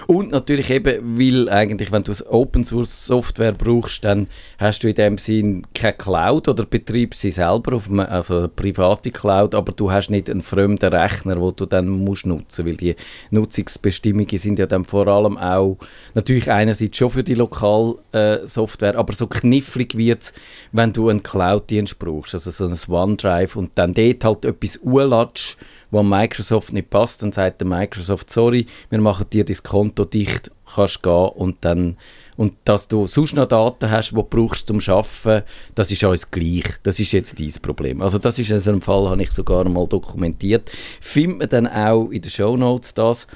Und 0.07 0.33
natürlich 0.33 0.71
eben, 0.71 1.19
weil 1.19 1.49
eigentlich, 1.49 1.93
wenn 1.93 2.03
du 2.03 2.13
Open 2.29 2.65
Source 2.65 3.07
Software 3.07 3.53
brauchst, 3.53 4.05
dann 4.05 4.29
hast 4.59 4.83
du 4.83 4.89
in 4.89 4.95
dem 4.95 5.19
Sinn 5.19 5.63
keine 5.75 5.95
Cloud 5.95 6.49
oder 6.49 6.65
betreibst 6.65 7.21
sie 7.21 7.31
selber 7.31 7.77
auf 7.77 7.89
einem, 7.89 8.01
also 8.01 8.39
eine 8.39 8.49
private 8.49 9.11
Cloud, 9.11 9.55
aber 9.55 9.73
du 9.73 9.91
hast 9.91 10.11
nicht 10.11 10.29
einen 10.29 10.43
fremden 10.43 10.93
Rechner, 10.93 11.41
wo 11.41 11.51
du 11.51 11.67
dann 11.67 11.89
musst 11.89 12.27
nutzen, 12.27 12.67
weil 12.67 12.77
die 12.77 12.97
Nutzungsbestimmungen 13.31 14.39
sind 14.39 14.59
ja 14.59 14.67
dann 14.67 14.85
vor 14.85 15.07
allem 15.07 15.39
auch 15.39 15.79
natürlich 16.15 16.51
einerseits 16.51 16.97
schon 16.97 17.11
für 17.11 17.25
die 17.25 17.35
Lokal 17.35 17.97
äh, 18.13 18.47
Software, 18.47 18.97
aber 18.97 19.13
so 19.13 19.27
knifflig 19.27 19.97
wird 19.97 20.23
es, 20.23 20.35
wenn 20.73 20.93
du 20.93 21.09
einen 21.09 21.23
Cloud-Dienst 21.23 21.99
brauchst, 21.99 22.35
also 22.35 22.51
so 22.51 22.67
ein 22.67 22.95
OneDrive 22.95 23.57
und 23.57 23.73
dann 23.77 23.93
dort 23.93 24.25
halt 24.25 24.45
etwas 24.45 24.79
urlatsch, 24.83 25.57
wo 25.95 26.03
Microsoft 26.03 26.73
nicht 26.73 26.91
passt, 26.91 27.23
dann 27.23 27.33
sagt 27.33 27.61
der 27.61 27.69
Microsoft, 27.69 28.29
sorry, 28.29 28.67
wir 28.91 29.01
machen 29.01 29.27
dir 29.33 29.45
dein 29.45 29.57
Konto 29.63 30.05
dicht, 30.05 30.51
kannst 30.75 31.03
gehen 31.03 31.29
und 31.29 31.65
dann 31.65 31.97
und 32.37 32.55
dass 32.65 32.89
du 32.89 33.07
sonst 33.07 33.35
noch 33.35 33.47
Daten 33.47 33.89
hast, 33.89 34.11
die 34.11 34.17
du 34.17 34.23
brauchst 34.25 34.67
zum 34.67 34.81
Arbeiten, 34.89 35.47
das 35.77 35.93
ist 35.93 36.03
alles 36.03 36.33
gleich. 36.33 36.65
Das 36.83 36.99
ist 36.99 37.13
jetzt 37.13 37.39
dein 37.39 37.53
Problem. 37.63 38.03
Also 38.03 38.19
das 38.19 38.41
ist 38.41 38.51
in 38.51 38.59
so 38.59 38.71
einem 38.71 38.83
Fall, 38.83 39.09
habe 39.09 39.23
ich 39.23 39.31
sogar 39.31 39.69
mal 39.69 39.87
dokumentiert. 39.87 40.69
Findet 41.01 41.39
man 41.39 41.49
dann 41.49 41.67
auch 41.69 42.11
in 42.11 42.23
den 42.23 42.31
Shownotes 42.31 42.95
das. 42.95 43.29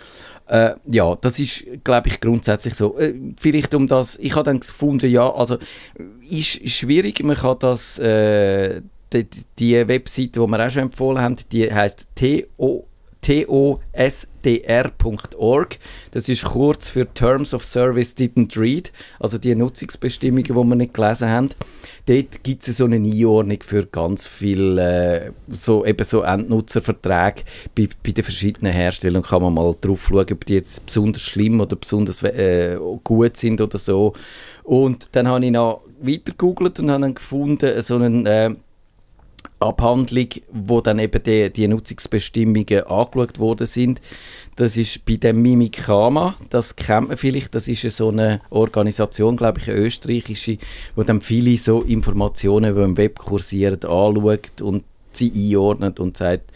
Äh, 0.48 0.74
ja, 0.86 1.14
das 1.14 1.38
ist, 1.38 1.64
glaube 1.84 2.08
ich, 2.08 2.18
grundsätzlich 2.18 2.74
so. 2.74 2.98
Äh, 2.98 3.14
vielleicht 3.38 3.72
um 3.74 3.86
das, 3.86 4.18
ich 4.18 4.34
habe 4.34 4.44
dann 4.44 4.58
gefunden, 4.58 5.08
ja, 5.08 5.32
also 5.32 5.58
ist 6.28 6.68
schwierig, 6.68 7.22
man 7.22 7.36
kann 7.36 7.58
das, 7.60 8.00
äh, 8.00 8.80
die, 9.12 9.26
die 9.58 9.88
Webseite, 9.88 10.40
die 10.40 10.46
wir 10.46 10.66
auch 10.66 10.70
schon 10.70 10.82
empfohlen 10.82 11.22
haben, 11.22 11.36
die 11.50 11.72
heisst 11.72 12.06
TO 12.14 12.86
tosdr.org. 13.92 15.78
Das 16.12 16.28
ist 16.28 16.44
kurz 16.44 16.90
für 16.90 17.06
Terms 17.12 17.52
of 17.52 17.64
Service 17.64 18.14
Didn't 18.16 18.58
Read, 18.58 18.92
also 19.18 19.38
die 19.38 19.54
Nutzungsbestimmungen, 19.54 20.44
die 20.44 20.54
wir 20.54 20.74
nicht 20.74 20.94
gelesen 20.94 21.28
haben. 21.28 21.50
Dort 22.06 22.42
gibt 22.42 22.66
es 22.66 22.78
so 22.78 22.86
eine 22.86 22.96
Einordnung 22.96 23.58
für 23.62 23.84
ganz 23.84 24.26
viele 24.26 25.26
äh, 25.26 25.32
so, 25.48 25.84
eben 25.84 26.04
so 26.04 26.22
Endnutzerverträge 26.22 27.42
bei, 27.74 27.88
bei 28.02 28.12
den 28.12 28.24
verschiedenen 28.24 28.72
Herstellern. 28.72 29.22
Kann 29.22 29.42
man 29.42 29.52
mal 29.52 29.76
drauf 29.78 30.06
schauen, 30.08 30.26
ob 30.32 30.46
die 30.46 30.54
jetzt 30.54 30.86
besonders 30.86 31.20
schlimm 31.20 31.60
oder 31.60 31.76
besonders 31.76 32.22
äh, 32.22 32.78
gut 33.04 33.36
sind 33.36 33.60
oder 33.60 33.78
so. 33.78 34.14
Und 34.62 35.10
dann 35.12 35.28
habe 35.28 35.44
ich 35.44 35.50
noch 35.50 35.82
weiter 36.00 36.32
gegoogelt 36.32 36.80
und 36.80 36.90
habe 36.90 37.02
dann 37.02 37.14
gefunden, 37.14 37.82
so 37.82 37.96
einen 37.96 38.24
äh, 38.24 38.54
Abhandlung, 39.60 40.28
wo 40.52 40.80
dann 40.80 40.98
eben 40.98 41.22
die, 41.22 41.50
die 41.50 41.68
Nutzungsbestimmungen 41.68 42.84
angeschaut 42.84 43.38
worden 43.38 43.66
sind. 43.66 44.00
Das 44.56 44.76
ist 44.76 45.04
bei 45.04 45.16
dem 45.16 45.42
Mimikama, 45.42 46.36
das 46.50 46.76
kennt 46.76 47.08
man 47.08 47.16
vielleicht, 47.16 47.54
das 47.54 47.68
ist 47.68 47.82
so 47.96 48.08
eine 48.08 48.40
Organisation, 48.50 49.36
glaube 49.36 49.60
ich, 49.60 49.68
eine 49.68 49.78
österreichische, 49.78 50.58
wo 50.96 51.02
dann 51.02 51.20
viele 51.20 51.56
so 51.56 51.82
Informationen, 51.82 52.74
die 52.74 52.82
im 52.82 52.96
Web 52.96 53.18
kursieren, 53.18 53.82
anschaut 53.84 54.60
und 54.60 54.84
sie 55.12 55.32
einordnet 55.34 56.00
und 56.00 56.16
sagt, 56.16 56.52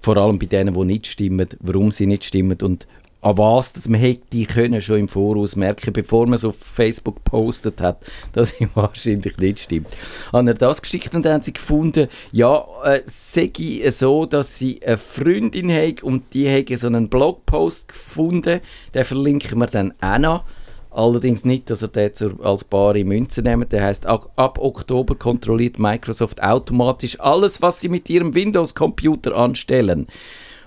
vor 0.00 0.16
allem 0.16 0.38
bei 0.38 0.46
denen, 0.46 0.74
die 0.74 0.84
nicht 0.84 1.06
stimmen, 1.06 1.48
warum 1.60 1.90
sie 1.90 2.06
nicht 2.06 2.24
stimmen 2.24 2.58
und 2.62 2.86
an 3.20 3.36
was 3.36 3.72
dass 3.72 3.88
man 3.88 4.00
hätte 4.00 4.44
können 4.44 4.80
schon 4.80 5.00
im 5.00 5.08
Voraus 5.08 5.56
merken, 5.56 5.92
bevor 5.92 6.26
man 6.26 6.34
es 6.34 6.44
auf 6.44 6.56
Facebook 6.56 7.16
gepostet 7.16 7.80
hat, 7.80 8.04
dass 8.32 8.52
es 8.52 8.68
wahrscheinlich 8.74 9.36
nicht 9.38 9.58
stimmt. 9.58 9.88
Haben 10.32 10.48
er 10.48 10.54
das 10.54 10.80
geschickt 10.80 11.14
und 11.14 11.24
dann 11.24 11.34
haben 11.34 11.42
sie 11.42 11.52
gefunden, 11.52 12.08
ja, 12.32 12.64
äh, 12.84 13.02
sei 13.06 13.50
so, 13.90 14.26
dass 14.26 14.58
sie 14.58 14.80
eine 14.84 14.98
Freundin 14.98 15.70
haben 15.70 15.98
und 16.02 16.34
die 16.34 16.48
haben 16.48 16.76
so 16.76 16.86
einen 16.86 17.08
Blogpost 17.08 17.88
gefunden, 17.88 18.60
den 18.94 19.04
verlinken 19.04 19.58
wir 19.58 19.66
dann 19.66 19.94
auch 20.00 20.18
noch. 20.18 20.44
Allerdings 20.90 21.44
nicht, 21.44 21.70
dass 21.70 21.82
er 21.82 21.88
den 21.88 22.14
zur, 22.14 22.44
als 22.44 22.64
bare 22.64 23.04
Münze 23.04 23.42
nehmen. 23.42 23.68
Der 23.68 23.84
heißt 23.84 24.06
ab, 24.06 24.32
ab 24.36 24.58
Oktober 24.58 25.14
kontrolliert 25.14 25.78
Microsoft 25.78 26.42
automatisch 26.42 27.20
alles, 27.20 27.60
was 27.60 27.80
sie 27.80 27.88
mit 27.88 28.08
ihrem 28.08 28.34
Windows-Computer 28.34 29.36
anstellen. 29.36 30.06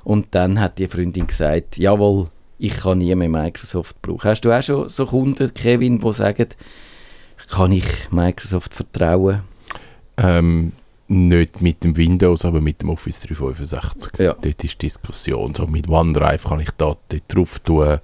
Und 0.03 0.27
dann 0.31 0.59
hat 0.59 0.77
die 0.77 0.87
Freundin 0.87 1.27
gesagt, 1.27 1.77
jawohl, 1.77 2.29
ich 2.61 2.77
kann 2.77 2.99
nie 2.99 3.13
mehr 3.15 3.27
Microsoft 3.27 4.01
brauchen. 4.03 4.29
Hast 4.29 4.41
du 4.41 4.51
auch 4.51 4.61
schon 4.61 4.87
so 4.87 5.07
Kunden, 5.07 5.51
Kevin, 5.53 5.99
die 5.99 6.13
sagen, 6.13 6.47
kann 7.49 7.71
ich 7.71 8.11
Microsoft 8.11 8.75
vertrauen? 8.75 9.41
Ähm, 10.17 10.73
nicht 11.07 11.61
mit 11.61 11.83
dem 11.83 11.97
Windows, 11.97 12.45
aber 12.45 12.61
mit 12.61 12.81
dem 12.81 12.89
Office 12.89 13.19
365. 13.21 14.13
Ja. 14.19 14.35
Dort 14.39 14.63
ist 14.63 14.79
Diskussion. 14.79 15.55
So 15.55 15.65
mit 15.65 15.89
OneDrive 15.89 16.43
kann 16.43 16.59
ich 16.59 16.69
Daten 16.71 16.99
dort 17.09 17.23
drauf 17.27 17.59
tun. 17.59 17.97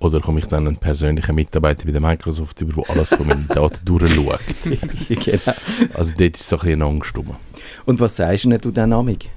Oder 0.00 0.20
komme 0.20 0.40
ich 0.40 0.46
dann 0.46 0.66
einen 0.66 0.76
persönlichen 0.76 1.34
Mitarbeiter 1.36 1.84
bei 1.84 1.92
der 1.92 2.00
Microsoft 2.00 2.60
über, 2.60 2.82
der 2.82 2.90
alles 2.90 3.10
von 3.10 3.28
meinen 3.28 3.46
Daten 3.46 3.80
durchschaut. 3.84 4.40
genau. 5.08 5.52
Also 5.94 6.14
dort 6.18 6.36
ist 6.36 6.48
so 6.48 6.56
ein 6.56 6.62
bisschen 6.62 6.82
Angst 6.82 7.16
rum. 7.16 7.36
Und 7.86 8.00
was 8.00 8.16
sagst 8.16 8.44
du 8.44 8.50
denn 8.50 8.60
du 8.60 8.70
dann 8.72 8.92
amig? 8.92 9.30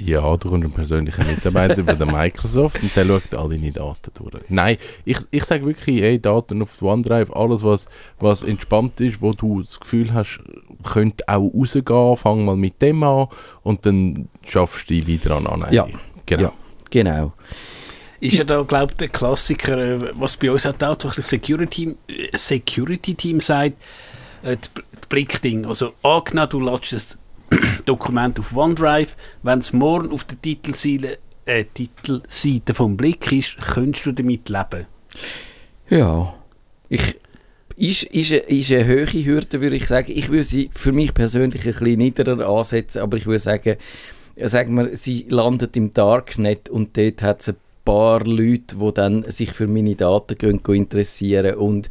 Ja, 0.00 0.36
du 0.36 0.48
kommst 0.48 0.64
einen 0.64 0.72
persönlichen 0.72 1.26
Mitarbeiter 1.26 1.82
bei 1.82 1.94
der 1.94 2.06
Microsoft 2.06 2.82
und 2.82 2.94
der 2.96 3.06
schaut 3.06 3.34
all 3.34 3.48
deine 3.48 3.70
Daten 3.70 4.10
durch. 4.14 4.44
Nein, 4.48 4.76
ich, 5.04 5.18
ich 5.30 5.44
sage 5.44 5.64
wirklich, 5.64 6.02
ey, 6.02 6.20
Daten 6.20 6.62
auf 6.62 6.80
OneDrive, 6.80 7.30
alles 7.34 7.62
was, 7.62 7.86
was 8.18 8.42
entspannt 8.42 9.00
ist, 9.00 9.20
wo 9.20 9.32
du 9.32 9.60
das 9.60 9.78
Gefühl 9.78 10.12
hast, 10.14 10.40
könnte 10.84 11.24
auch 11.28 11.50
rausgehen, 11.54 12.16
fang 12.16 12.44
mal 12.44 12.56
mit 12.56 12.80
dem 12.80 13.02
an 13.02 13.28
und 13.62 13.84
dann 13.84 14.28
schaffst 14.46 14.88
du 14.88 14.94
dich 14.94 15.06
wieder 15.06 15.36
an 15.36 15.46
an. 15.46 15.66
Ja. 15.72 15.86
Genau. 16.26 16.42
Ja, 16.42 16.52
genau. 16.90 17.32
Ist 18.20 18.36
ja 18.36 18.44
da, 18.44 18.62
glaube 18.62 18.92
ich, 18.92 18.96
der 18.98 19.08
Klassiker, 19.08 19.78
äh, 19.78 19.98
was 20.14 20.36
bei 20.36 20.50
uns 20.50 20.66
halt 20.66 20.84
auch 20.84 20.94
so 21.00 21.08
ein 21.08 21.14
bisschen 21.14 21.40
Security, 21.40 21.96
äh, 22.06 22.36
Security 22.36 23.14
Team 23.14 23.40
sagt, 23.40 23.74
äh, 24.42 24.56
die 24.56 24.80
Blickding. 25.08 25.64
Also 25.64 25.94
angenommen, 26.02 26.50
du 26.50 26.78
das 26.90 27.18
Dokument 27.84 28.38
auf 28.38 28.54
OneDrive, 28.56 29.16
wenn 29.42 29.58
es 29.58 29.72
morgen 29.72 30.12
auf 30.12 30.24
der 30.24 30.40
Titelseite, 30.40 31.18
äh, 31.46 31.64
Titelseite 31.64 32.74
vom 32.74 32.96
Blick 32.96 33.30
ist, 33.32 33.56
könntest 33.58 34.06
du 34.06 34.12
damit 34.12 34.48
leben. 34.48 34.86
Ja, 35.88 36.34
ich, 36.88 37.16
ist, 37.76 38.02
ist, 38.04 38.32
eine- 38.32 38.40
ist 38.42 38.70
eine 38.72 38.86
hohe 38.86 39.24
Hürde, 39.24 39.60
würde 39.60 39.76
ich 39.76 39.86
sagen. 39.86 40.12
Ich 40.14 40.28
würde 40.28 40.44
sie 40.44 40.70
für 40.72 40.92
mich 40.92 41.14
persönlich 41.14 41.62
ein 41.66 41.72
bisschen 41.72 41.98
niederer 41.98 42.46
ansetzen, 42.48 43.00
aber 43.02 43.16
ich 43.16 43.26
würde 43.26 43.38
sagen, 43.40 43.76
sagen 44.36 44.74
wir, 44.76 44.96
sie 44.96 45.26
landet 45.28 45.76
im 45.76 45.92
Darknet 45.92 46.68
und 46.68 46.96
dort 46.96 47.22
hat 47.22 47.40
es 47.40 47.48
ein 47.48 47.56
paar 47.84 48.24
Leute, 48.24 48.76
die 48.76 48.92
dann 48.94 49.28
sich 49.30 49.52
für 49.52 49.66
meine 49.66 49.96
Daten 49.96 50.36
gehen 50.38 50.60
interessieren 50.64 51.56
und 51.56 51.90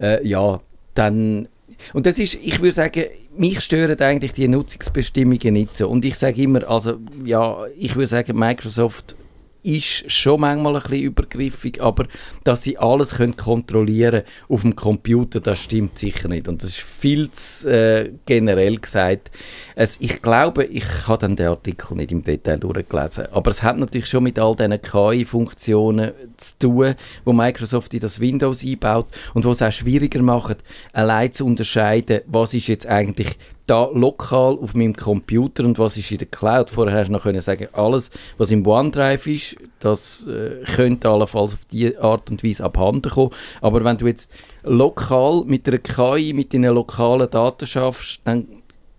äh, 0.00 0.26
ja, 0.26 0.60
dann 0.94 1.48
und 1.92 2.06
das 2.06 2.18
ist, 2.18 2.34
ich 2.34 2.58
würde 2.60 2.72
sagen, 2.72 3.04
mich 3.36 3.60
stören 3.60 3.98
eigentlich 4.00 4.32
die 4.32 4.48
Nutzungsbestimmungen 4.48 5.52
nicht 5.52 5.74
so. 5.74 5.88
Und 5.88 6.04
ich 6.04 6.16
sage 6.16 6.42
immer, 6.42 6.68
also 6.68 6.98
ja, 7.24 7.64
ich 7.78 7.94
würde 7.94 8.06
sagen, 8.06 8.38
Microsoft 8.38 9.16
ist 9.64 10.10
schon 10.10 10.42
manchmal 10.42 10.76
ein 10.76 10.82
bisschen 10.82 11.02
übergriffig, 11.02 11.82
aber 11.82 12.06
dass 12.44 12.62
sie 12.62 12.78
alles 12.78 13.16
können 13.16 13.36
kontrollieren 13.36 14.22
auf 14.48 14.60
dem 14.60 14.76
Computer, 14.76 15.40
das 15.40 15.58
stimmt 15.58 15.98
sicher 15.98 16.28
nicht. 16.28 16.48
Und 16.48 16.62
das 16.62 16.70
ist 16.70 16.80
viel 16.80 17.30
zu 17.30 17.70
äh, 17.70 18.12
generell 18.26 18.76
gesagt. 18.76 19.30
Es, 19.74 19.96
ich 20.00 20.20
glaube, 20.20 20.64
ich 20.66 20.84
habe 21.08 21.34
den 21.34 21.48
Artikel 21.48 21.96
nicht 21.96 22.12
im 22.12 22.22
Detail 22.22 22.58
durchgelesen, 22.58 23.26
aber 23.32 23.50
es 23.50 23.62
hat 23.62 23.78
natürlich 23.78 24.06
schon 24.06 24.24
mit 24.24 24.38
all 24.38 24.54
diesen 24.54 24.80
KI-Funktionen 24.80 26.12
zu 26.36 26.58
tun, 26.58 26.94
wo 27.24 27.32
Microsoft 27.32 27.94
in 27.94 28.00
das 28.00 28.20
Windows 28.20 28.64
einbaut 28.64 29.06
und 29.32 29.44
wo 29.44 29.50
es 29.50 29.62
auch 29.62 29.72
schwieriger 29.72 30.22
macht, 30.22 30.58
allein 30.92 31.32
zu 31.32 31.46
unterscheiden, 31.46 32.20
was 32.26 32.52
ist 32.52 32.68
jetzt 32.68 32.86
eigentlich 32.86 33.38
da 33.66 33.88
lokal 33.92 34.58
auf 34.60 34.74
meinem 34.74 34.94
Computer 34.94 35.64
und 35.64 35.78
was 35.78 35.96
ist 35.96 36.10
in 36.10 36.18
der 36.18 36.26
Cloud. 36.28 36.70
Vorher 36.70 36.98
hast 36.98 37.08
du 37.08 37.12
noch 37.12 37.22
können 37.22 37.40
sagen, 37.40 37.68
alles, 37.72 38.10
was 38.36 38.50
im 38.50 38.66
OneDrive 38.66 39.26
ist, 39.26 39.56
das 39.80 40.26
äh, 40.26 40.62
könnte 40.76 41.08
allenfalls 41.08 41.54
auf 41.54 41.64
diese 41.70 42.00
Art 42.02 42.30
und 42.30 42.44
Weise 42.44 42.64
abhanden 42.64 43.10
kommen. 43.10 43.30
Aber 43.62 43.82
wenn 43.84 43.96
du 43.96 44.06
jetzt 44.06 44.30
lokal 44.64 45.44
mit 45.46 45.66
einer 45.66 45.78
KI, 45.78 46.32
mit 46.34 46.52
deinen 46.52 46.74
lokalen 46.74 47.30
Daten 47.30 47.66
schaffst, 47.66 48.20
dann 48.24 48.46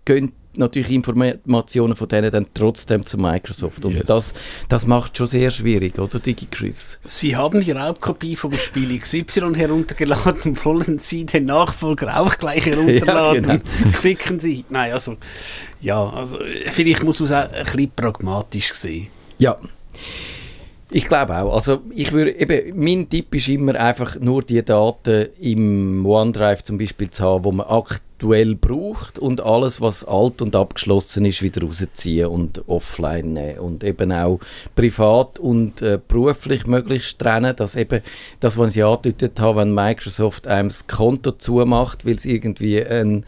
gehen 0.04 0.32
natürlich 0.58 0.90
Informationen 0.90 1.96
von 1.96 2.08
denen 2.08 2.30
dann 2.30 2.46
trotzdem 2.54 3.04
zu 3.04 3.18
Microsoft. 3.18 3.84
Und 3.84 3.94
Yes. 3.94 4.04
das, 4.06 4.34
das 4.68 4.86
macht 4.86 5.16
schon 5.16 5.26
sehr 5.26 5.50
schwierig, 5.50 5.98
oder 5.98 6.18
DigiChris? 6.18 6.98
Sie 7.06 7.36
haben 7.36 7.60
die 7.60 7.72
Raubkopie 7.72 8.36
vom 8.36 8.52
Spiel 8.54 8.98
XY 8.98 9.54
heruntergeladen. 9.54 10.56
Wollen 10.64 10.98
Sie 10.98 11.24
den 11.26 11.46
Nachfolger 11.46 12.20
auch 12.20 12.36
gleich 12.38 12.66
herunterladen? 12.66 13.62
Ja, 13.84 13.90
Klicken 14.00 14.38
Sie. 14.40 14.64
Nein, 14.68 14.92
also, 14.92 15.16
ja, 15.80 16.08
also, 16.08 16.38
vielleicht 16.70 17.02
muss 17.02 17.20
man 17.20 17.24
es 17.26 17.32
auch 17.32 17.52
ein 17.52 17.64
bisschen 17.64 17.90
pragmatisch 17.94 18.72
sehen. 18.74 19.08
Ja. 19.38 19.56
Ich 20.90 21.06
glaube 21.08 21.36
auch. 21.36 21.52
Also 21.52 21.80
ich 21.94 22.12
würde 22.12 22.30
eben, 22.38 22.78
mein 22.82 23.08
Tipp 23.08 23.34
ist 23.34 23.48
immer 23.48 23.74
einfach 23.74 24.20
nur 24.20 24.42
die 24.42 24.64
Daten 24.64 25.28
im 25.40 26.06
OneDrive 26.06 26.62
zum 26.62 26.78
Beispiel 26.78 27.10
zu 27.10 27.24
haben, 27.24 27.44
wo 27.44 27.50
man 27.50 27.66
aktuell 28.16 28.54
braucht 28.54 29.18
und 29.18 29.42
alles, 29.42 29.82
was 29.82 30.02
alt 30.02 30.40
und 30.40 30.56
abgeschlossen 30.56 31.26
ist, 31.26 31.42
wieder 31.42 31.62
rausziehen 31.62 32.28
und 32.28 32.66
offline 32.66 33.34
nehmen 33.34 33.58
und 33.58 33.84
eben 33.84 34.10
auch 34.10 34.40
privat 34.74 35.38
und 35.38 35.82
äh, 35.82 35.98
beruflich 36.08 36.66
möglichst 36.66 37.18
trennen, 37.18 37.54
dass 37.54 37.76
eben 37.76 38.00
das, 38.40 38.56
was 38.56 38.74
ich 38.74 38.82
angedeutet 38.82 39.38
habe, 39.38 39.60
wenn 39.60 39.74
Microsoft 39.74 40.46
einem 40.46 40.70
das 40.70 40.86
Konto 40.86 41.32
zumacht, 41.32 42.06
weil 42.06 42.14
es 42.14 42.24
irgendwie 42.24 42.82
ein 42.82 43.26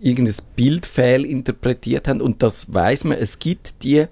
irgendein 0.00 0.34
Bild 0.54 0.86
fehlinterpretiert 0.86 2.06
haben 2.06 2.20
und 2.20 2.42
das 2.42 2.72
weiß 2.72 3.04
man, 3.04 3.18
es 3.18 3.38
gibt 3.38 3.82
die 3.82 4.04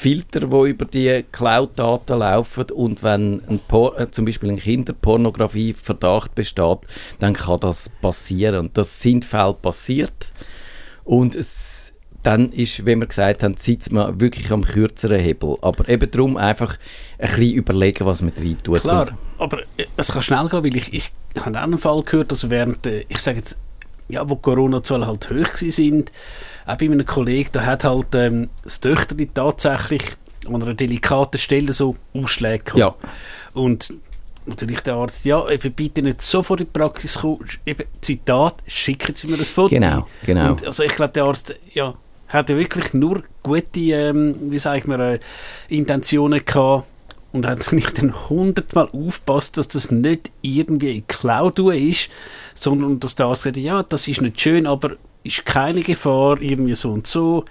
Filter, 0.00 0.46
die 0.46 0.70
über 0.70 0.84
die 0.84 1.24
Cloud-Daten 1.32 2.20
laufen 2.20 2.70
und 2.70 3.02
wenn 3.02 3.42
ein 3.48 3.58
Por 3.66 3.98
äh, 3.98 4.08
zum 4.08 4.26
Beispiel 4.26 4.50
ein 4.50 4.58
Kinderpornografie-Verdacht 4.58 6.36
besteht, 6.36 6.78
dann 7.18 7.34
kann 7.34 7.58
das 7.58 7.90
passieren 8.00 8.60
und 8.60 8.78
das 8.78 9.02
sind 9.02 9.24
Fälle 9.24 9.54
passiert 9.54 10.32
und 11.02 11.34
es 11.34 11.92
dann 12.22 12.52
ist, 12.52 12.86
wie 12.86 12.94
wir 12.94 13.06
gesagt 13.06 13.42
haben, 13.42 13.56
sitzt 13.56 13.90
man 13.90 14.20
wirklich 14.20 14.52
am 14.52 14.62
kürzeren 14.62 15.18
Hebel. 15.18 15.56
Aber 15.62 15.88
eben 15.88 16.08
darum 16.08 16.36
einfach 16.36 16.76
ein 17.18 17.30
bisschen 17.30 17.54
überlegen, 17.54 18.06
was 18.06 18.22
man 18.22 18.32
rein 18.36 18.56
tut. 18.62 18.82
Klar, 18.82 19.18
aber 19.38 19.62
äh, 19.78 19.86
es 19.96 20.12
kann 20.12 20.22
schnell 20.22 20.48
gehen, 20.48 20.62
weil 20.62 20.76
ich, 20.76 20.92
ich 20.94 21.12
habe 21.40 21.58
auch 21.58 21.62
einen 21.64 21.78
Fall 21.78 22.02
gehört, 22.04 22.30
also 22.30 22.50
während, 22.50 22.86
äh, 22.86 23.04
ich 23.08 23.18
sage 23.18 23.38
jetzt, 23.38 23.58
ja, 24.08 24.28
wo 24.28 24.36
Corona-Zahlen 24.36 25.08
halt 25.08 25.28
hoch 25.28 25.56
sind, 25.56 26.12
auch 26.68 26.76
bei 26.76 26.84
einem 26.84 27.06
Kollegen, 27.06 27.48
da 27.52 27.64
hat 27.64 27.84
halt 27.84 28.14
ähm, 28.14 28.50
das 28.62 28.80
Töchterli 28.80 29.28
tatsächlich 29.32 30.02
an 30.46 30.62
einer 30.62 30.74
delikaten 30.74 31.38
Stelle 31.38 31.72
so 31.72 31.96
Ausschläge 32.12 32.64
gehabt. 32.64 32.78
Ja. 32.78 32.94
Und 33.54 33.94
natürlich 34.44 34.80
der 34.80 34.94
Arzt, 34.94 35.24
ja, 35.24 35.48
eben 35.48 35.72
bitte 35.72 36.02
nicht 36.02 36.20
sofort 36.20 36.60
in 36.60 36.66
die 36.66 36.78
Praxis 36.78 37.18
kommen, 37.18 37.46
eben, 37.64 37.84
Zitat, 38.00 38.56
schicken 38.66 39.14
Sie 39.14 39.28
mir 39.28 39.38
das 39.38 39.50
Foto. 39.50 39.74
Genau, 39.74 40.06
genau. 40.24 40.50
Und 40.50 40.66
also 40.66 40.82
ich 40.82 40.94
glaube, 40.94 41.12
der 41.12 41.24
Arzt, 41.24 41.54
ja, 41.72 41.94
hat 42.28 42.50
ja 42.50 42.56
wirklich 42.56 42.92
nur 42.92 43.22
gute, 43.42 43.80
ähm, 43.80 44.36
wie 44.50 44.58
sage 44.58 44.78
ich 44.78 44.86
mal, 44.86 45.00
äh, 45.00 45.18
Intentionen 45.68 46.44
gehabt 46.44 46.86
und 47.32 47.46
hat 47.46 47.72
nicht 47.72 47.96
dann 47.96 48.28
hundertmal 48.28 48.88
aufpasst, 48.92 49.56
dass 49.56 49.68
das 49.68 49.90
nicht 49.90 50.30
irgendwie 50.42 50.96
in 50.96 51.06
Cloud 51.06 51.58
ist, 51.58 52.10
sondern 52.54 53.00
dass 53.00 53.16
der 53.16 53.26
Arzt 53.26 53.42
sagt, 53.42 53.56
ja, 53.56 53.82
das 53.82 54.06
ist 54.06 54.20
nicht 54.20 54.38
schön, 54.38 54.66
aber 54.66 54.96
ist 55.22 55.44
keine 55.44 55.82
Gefahr, 55.82 56.40
irgendwie 56.40 56.74
so 56.74 56.90
und 56.90 57.06
so, 57.06 57.44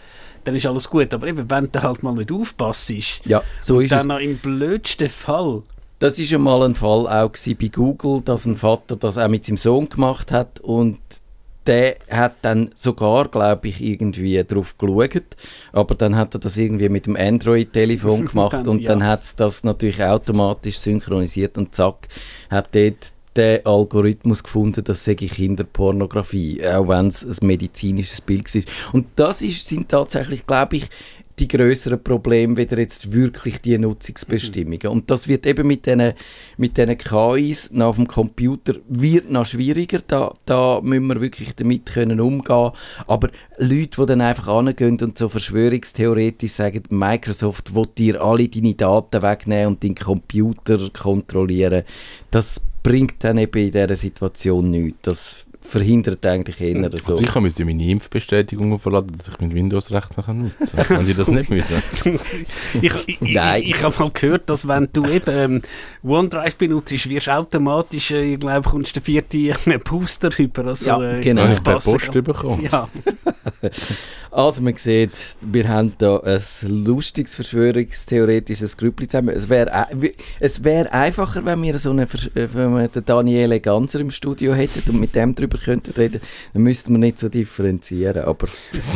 dann 0.43 0.55
ist 0.55 0.65
alles 0.65 0.89
gut. 0.89 1.13
Aber 1.13 1.27
eben, 1.27 1.49
wenn 1.49 1.71
du 1.71 1.81
halt 1.81 2.03
mal 2.03 2.13
nicht 2.13 2.31
aufpasst, 2.31 2.89
ja, 3.25 3.43
so 3.61 3.79
ist 3.79 3.91
es. 3.91 3.99
dann 3.99 4.07
noch 4.07 4.19
im 4.19 4.37
blödsten 4.37 5.09
Fall, 5.09 5.63
Das 5.99 6.19
ist 6.19 6.31
ja 6.31 6.37
mal 6.37 6.63
ein 6.63 6.75
Fall 6.75 7.07
auch 7.07 7.31
bei 7.59 7.67
Google, 7.67 8.21
dass 8.21 8.45
ein 8.45 8.55
Vater 8.55 8.95
das 8.95 9.17
auch 9.17 9.27
mit 9.27 9.45
seinem 9.45 9.57
Sohn 9.57 9.89
gemacht 9.89 10.31
hat 10.31 10.59
und 10.59 10.99
der 11.67 11.97
hat 12.09 12.35
dann 12.43 12.69
sogar, 12.75 13.27
glaube 13.27 13.67
ich, 13.67 13.83
irgendwie 13.83 14.41
drauf 14.43 14.77
geschaut, 14.77 15.35
aber 15.73 15.95
dann 15.95 16.15
hat 16.15 16.33
er 16.33 16.39
das 16.39 16.55
irgendwie 16.57 16.87
mit 16.87 17.05
dem 17.05 17.17
Android-Telefon 17.17 18.25
gemacht 18.31 18.53
Dann, 18.53 18.67
und 18.67 18.81
ja. 18.81 18.89
dann 18.89 19.03
hat 19.03 19.21
es 19.23 19.35
das 19.35 19.63
natürlich 19.63 20.01
automatisch 20.01 20.77
synchronisiert 20.79 21.57
und 21.57 21.75
zack, 21.75 22.07
hat 22.49 22.73
dort 22.73 23.11
der 23.37 23.65
Algorithmus 23.65 24.43
gefunden, 24.43 24.83
das 24.83 25.03
sei 25.03 25.15
Kinderpornografie, 25.15 26.65
auch 26.67 26.87
wenn 26.87 27.07
es 27.07 27.23
ein 27.23 27.47
medizinisches 27.47 28.21
Bild 28.21 28.53
war. 28.53 28.93
Und 28.93 29.07
das 29.15 29.41
ist, 29.41 29.67
sind 29.67 29.89
tatsächlich, 29.89 30.45
glaube 30.45 30.77
ich, 30.77 30.89
die 31.39 31.47
größeren 31.47 32.03
Probleme, 32.03 32.57
wieder 32.57 32.79
jetzt 32.79 33.13
wirklich 33.13 33.61
die 33.61 33.77
Nutzungsbestimmungen. 33.77 34.87
Und 34.87 35.11
das 35.11 35.27
wird 35.27 35.45
eben 35.45 35.67
mit 35.67 35.85
diesen 35.85 36.13
mit 36.57 36.77
diesen 36.77 36.97
KIs 36.97 37.71
nach 37.71 37.95
dem 37.95 38.07
Computer 38.07 38.73
wird 38.87 39.29
noch 39.29 39.45
schwieriger. 39.45 39.99
Da, 40.05 40.33
da 40.45 40.81
müssen 40.81 41.07
wir 41.07 41.21
wirklich 41.21 41.55
damit 41.55 41.85
können 41.85 42.19
umgehen. 42.19 42.71
Aber 43.05 43.29
Leute, 43.57 44.01
die 44.01 44.05
dann 44.07 44.21
einfach 44.21 44.47
angehen 44.47 44.97
und 44.99 45.17
so 45.17 45.29
verschwörungstheoretisch 45.29 46.53
sagen, 46.53 46.83
Microsoft 46.89 47.75
will 47.75 47.87
dir 47.95 48.21
alle 48.21 48.47
deine 48.47 48.73
Daten 48.73 49.21
wegnehmen 49.21 49.67
und 49.67 49.83
deinen 49.83 49.95
Computer 49.95 50.89
kontrollieren, 50.89 51.83
das 52.31 52.61
bringt 52.87 53.21
dann 53.23 53.37
eben 53.37 53.57
in 53.65 53.71
dieser 53.71 53.95
Situation 53.97 54.71
nichts. 54.71 54.99
Das 55.01 55.45
verhindert 55.67 56.25
eigentlich 56.25 56.59
eher 56.61 56.89
so. 56.97 57.13
Also 57.13 57.23
ich 57.23 57.29
habe 57.29 57.41
mir 57.41 57.65
meine 57.65 57.83
Impfbestätigung 57.83 58.73
aufladen, 58.73 59.15
dass 59.17 59.27
ich 59.27 59.39
mein 59.39 59.53
Windows-Rechner 59.53 60.23
kann 60.23 60.43
nutzen 60.43 60.75
kann. 60.75 60.89
Haben 60.97 61.05
Sie 61.05 61.13
das 61.13 61.27
nicht 61.27 61.49
müssen? 61.49 61.81
ich 62.81 62.93
ich, 63.05 63.21
Nein. 63.33 63.61
ich, 63.61 63.69
ich 63.69 63.83
habe 63.83 63.95
mal 63.99 64.11
gehört, 64.11 64.49
dass 64.49 64.67
wenn 64.67 64.87
du 64.91 65.05
eben 65.05 65.25
ähm, 65.29 65.61
OneDrive 66.03 66.55
benutzt, 66.55 67.09
wirst 67.09 67.27
du 67.27 67.31
automatisch, 67.31 68.11
äh, 68.11 68.33
ich 68.33 68.39
glaube, 68.39 68.69
kommst 68.69 68.95
du 68.95 68.99
den 68.99 69.05
vierten 69.05 69.81
Booster 69.83 70.29
über. 70.37 70.65
Also, 70.65 70.89
Ja, 70.89 71.17
äh, 71.17 71.21
genau. 71.21 71.45
Aufpassen. 71.45 71.91
Post 71.91 72.11
bekommen. 72.23 72.67
Ja, 72.69 72.87
Also 74.37 74.61
man 74.61 74.75
sieht, 74.75 75.17
wir 75.41 75.67
haben 75.67 75.93
da 75.97 76.19
ein 76.19 76.41
lustiges 76.67 77.35
verschwörungstheoretisches 77.35 78.77
Grüppli 78.77 79.07
zusammen. 79.07 79.29
Es 79.29 79.49
wäre 79.49 79.87
es 80.39 80.63
wär 80.63 80.93
einfacher, 80.93 81.43
wenn 81.45 81.61
wir 81.63 81.79
so 81.79 81.91
eine, 81.91 82.03
äh, 82.03 82.47
wenn 82.53 82.75
wir 82.75 82.87
den 82.87 83.05
Daniele 83.05 83.59
Ganser 83.59 83.99
im 83.99 84.11
Studio 84.11 84.53
hätten 84.53 84.89
und 84.91 84.99
mit 84.99 85.15
dem 85.15 85.33
drüber 85.33 85.56
könnten 85.57 85.91
reden, 85.91 86.21
dann 86.53 86.63
müssten 86.63 86.93
wir 86.93 86.99
nicht 86.99 87.19
so 87.19 87.29
differenzieren, 87.29 88.23
aber 88.23 88.47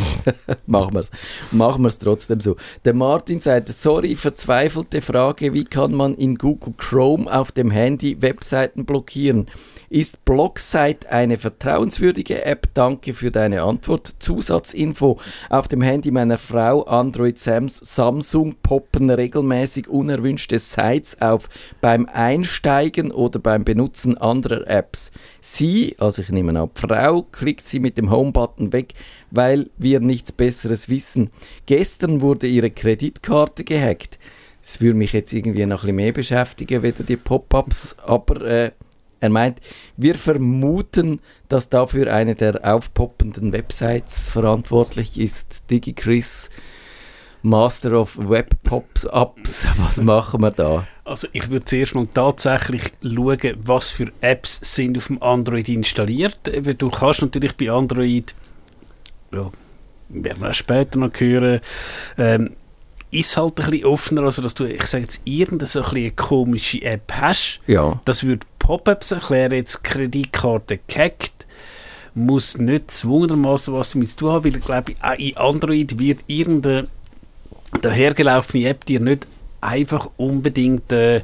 machen 0.66 0.94
wir 0.94 1.00
es. 1.00 1.10
Machen 1.50 1.82
wir 1.82 1.88
es 1.88 1.98
trotzdem 1.98 2.40
so. 2.40 2.56
Der 2.84 2.94
Martin 2.94 3.40
sagt, 3.40 3.72
sorry, 3.72 4.16
verzweifelte 4.16 5.02
Frage, 5.02 5.52
wie 5.54 5.64
kann 5.64 5.94
man 5.94 6.14
in 6.14 6.36
Google 6.36 6.74
Chrome 6.76 7.32
auf 7.32 7.52
dem 7.52 7.70
Handy 7.70 8.20
Webseiten 8.20 8.84
blockieren? 8.84 9.48
Ist 9.92 10.24
Blocksite 10.24 11.12
eine 11.12 11.36
vertrauenswürdige 11.36 12.46
App? 12.46 12.68
Danke 12.72 13.12
für 13.12 13.30
deine 13.30 13.60
Antwort. 13.60 14.14
Zusatzinfo. 14.20 15.18
Auf 15.50 15.68
dem 15.68 15.82
Handy 15.82 16.10
meiner 16.10 16.38
Frau 16.38 16.84
Android 16.84 17.38
Sams 17.38 17.76
Samsung 17.76 18.54
poppen 18.62 19.10
regelmäßig 19.10 19.88
unerwünschte 19.88 20.58
Sites 20.58 21.20
auf 21.20 21.50
beim 21.82 22.06
Einsteigen 22.10 23.10
oder 23.10 23.38
beim 23.38 23.64
Benutzen 23.64 24.16
anderer 24.16 24.66
Apps. 24.66 25.12
Sie, 25.42 25.94
also 25.98 26.22
ich 26.22 26.30
nehme 26.30 26.58
an, 26.58 26.70
Frau, 26.72 27.24
klickt 27.30 27.66
sie 27.66 27.78
mit 27.78 27.98
dem 27.98 28.10
Home-Button 28.10 28.72
weg, 28.72 28.94
weil 29.30 29.68
wir 29.76 30.00
nichts 30.00 30.32
Besseres 30.32 30.88
wissen. 30.88 31.28
Gestern 31.66 32.22
wurde 32.22 32.46
ihre 32.46 32.70
Kreditkarte 32.70 33.62
gehackt. 33.62 34.18
Das 34.62 34.80
würde 34.80 34.96
mich 34.96 35.12
jetzt 35.12 35.34
irgendwie 35.34 35.66
noch 35.66 35.82
ein 35.82 35.88
bisschen 35.88 35.96
mehr 35.96 36.12
beschäftigen, 36.12 36.82
weder 36.82 37.04
die 37.04 37.18
Pop-ups, 37.18 37.96
aber 38.06 38.40
äh, 38.40 38.70
er 39.22 39.30
meint, 39.30 39.60
wir 39.96 40.16
vermuten, 40.16 41.20
dass 41.48 41.68
dafür 41.68 42.12
eine 42.12 42.34
der 42.34 42.60
aufpoppenden 42.64 43.52
Websites 43.52 44.28
verantwortlich 44.28 45.18
ist. 45.18 45.62
DigiChris, 45.70 46.50
Master 47.42 48.00
of 48.00 48.18
Web 48.18 48.56
Pops 48.64 49.06
Ups. 49.06 49.66
Was 49.78 50.02
machen 50.02 50.40
wir 50.40 50.50
da? 50.50 50.86
also 51.04 51.28
ich 51.32 51.48
würde 51.50 51.64
zuerst 51.64 51.94
mal 51.94 52.06
tatsächlich 52.12 52.82
schauen, 53.02 53.38
was 53.64 53.90
für 53.90 54.12
Apps 54.20 54.60
sind 54.62 54.96
auf 54.96 55.08
dem 55.08 55.22
Android 55.22 55.68
installiert. 55.68 56.48
Eben, 56.48 56.78
Du 56.78 56.90
kannst 56.90 57.22
natürlich 57.22 57.56
bei 57.56 57.70
Android, 57.70 58.34
ja, 59.32 59.50
werden 60.08 60.42
wir 60.42 60.50
auch 60.50 60.54
später 60.54 60.98
noch 60.98 61.12
hören, 61.18 61.60
ähm, 62.18 62.56
ist 63.12 63.36
halt 63.36 63.60
ein 63.60 63.70
bisschen 63.70 63.86
offener, 63.86 64.22
also 64.22 64.42
dass 64.42 64.54
du, 64.54 64.64
ich 64.64 64.84
sage 64.84 65.04
jetzt, 65.04 65.22
irgendeine 65.24 65.68
so 65.68 65.84
ein 65.84 66.16
komische 66.16 66.82
App 66.82 67.12
hast. 67.12 67.60
Ja, 67.66 68.00
Das 68.04 68.24
würde 68.24 68.46
Pop-ups 68.58 69.12
erklären, 69.12 69.52
jetzt 69.52 69.84
Kreditkarte 69.84 70.80
gehackt, 70.86 71.46
muss 72.14 72.58
nicht 72.58 72.90
zwungenermaßen 72.90 73.72
was 73.74 73.90
damit 73.90 74.08
zu 74.08 74.16
tun 74.16 74.32
haben, 74.32 74.44
weil 74.44 74.56
ich 74.56 74.64
glaube, 74.64 74.92
auch 75.00 75.18
in 75.18 75.36
Android 75.36 75.98
wird 75.98 76.24
irgendeine 76.26 76.88
dahergelaufene 77.80 78.68
App 78.68 78.84
dir 78.84 79.00
nicht 79.00 79.26
einfach 79.60 80.08
unbedingt 80.16 80.92
äh, 80.92 81.22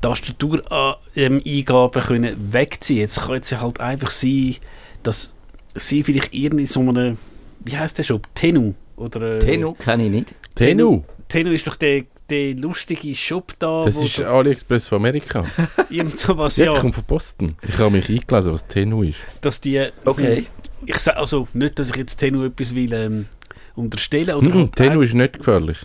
Tastatur-Eingaben 0.00 2.02
können 2.02 2.52
wegziehen. 2.52 2.98
Jetzt 2.98 3.20
kann 3.20 3.40
es 3.40 3.50
ja 3.50 3.60
halt 3.60 3.80
einfach 3.80 4.10
sein, 4.10 4.56
dass 5.02 5.32
sie 5.74 6.02
vielleicht 6.02 6.34
irgendwie 6.34 6.66
so 6.66 6.80
eine, 6.80 7.16
wie 7.60 7.76
heißt 7.76 7.98
der 7.98 8.04
Shop, 8.04 8.26
Tenu 8.34 8.74
oder 8.96 9.36
äh, 9.36 9.38
Tenu 9.38 9.74
kenne 9.74 10.06
ich 10.06 10.10
nicht. 10.10 10.34
Tenu, 10.54 11.02
Tenu 11.30 11.50
ist 11.52 11.66
doch 11.66 11.76
der, 11.76 12.04
der 12.28 12.54
lustige 12.56 13.14
Shop 13.14 13.54
da, 13.58 13.84
das 13.86 13.94
wo 13.96 14.02
ist 14.04 14.18
du 14.18 14.28
AliExpress 14.28 14.88
von 14.88 14.96
Amerika. 14.96 15.44
irgend 15.90 16.18
sowas, 16.18 16.56
Ja, 16.58 16.66
ja, 16.66 16.74
ich 16.74 16.80
komme 16.80 16.92
von 16.92 17.04
Posten. 17.04 17.56
Ich 17.66 17.78
habe 17.78 17.90
mich 17.90 18.08
eingelesen, 18.10 18.52
was 18.52 18.66
Tenu 18.66 19.02
ist. 19.04 19.16
dass 19.40 19.60
die 19.60 19.86
Okay. 20.04 20.44
ich 20.84 20.96
sage 20.98 21.16
also 21.16 21.48
nicht, 21.54 21.78
dass 21.78 21.88
ich 21.90 21.96
jetzt 21.96 22.16
Tenu 22.16 22.44
etwas 22.44 22.74
will 22.74 22.92
ähm, 22.92 23.26
unterstellen 23.74 24.34
oder 24.34 24.50
Tenu 24.72 24.90
einfach- 24.90 25.02
ist 25.06 25.14
nicht 25.14 25.38
gefährlich. 25.38 25.78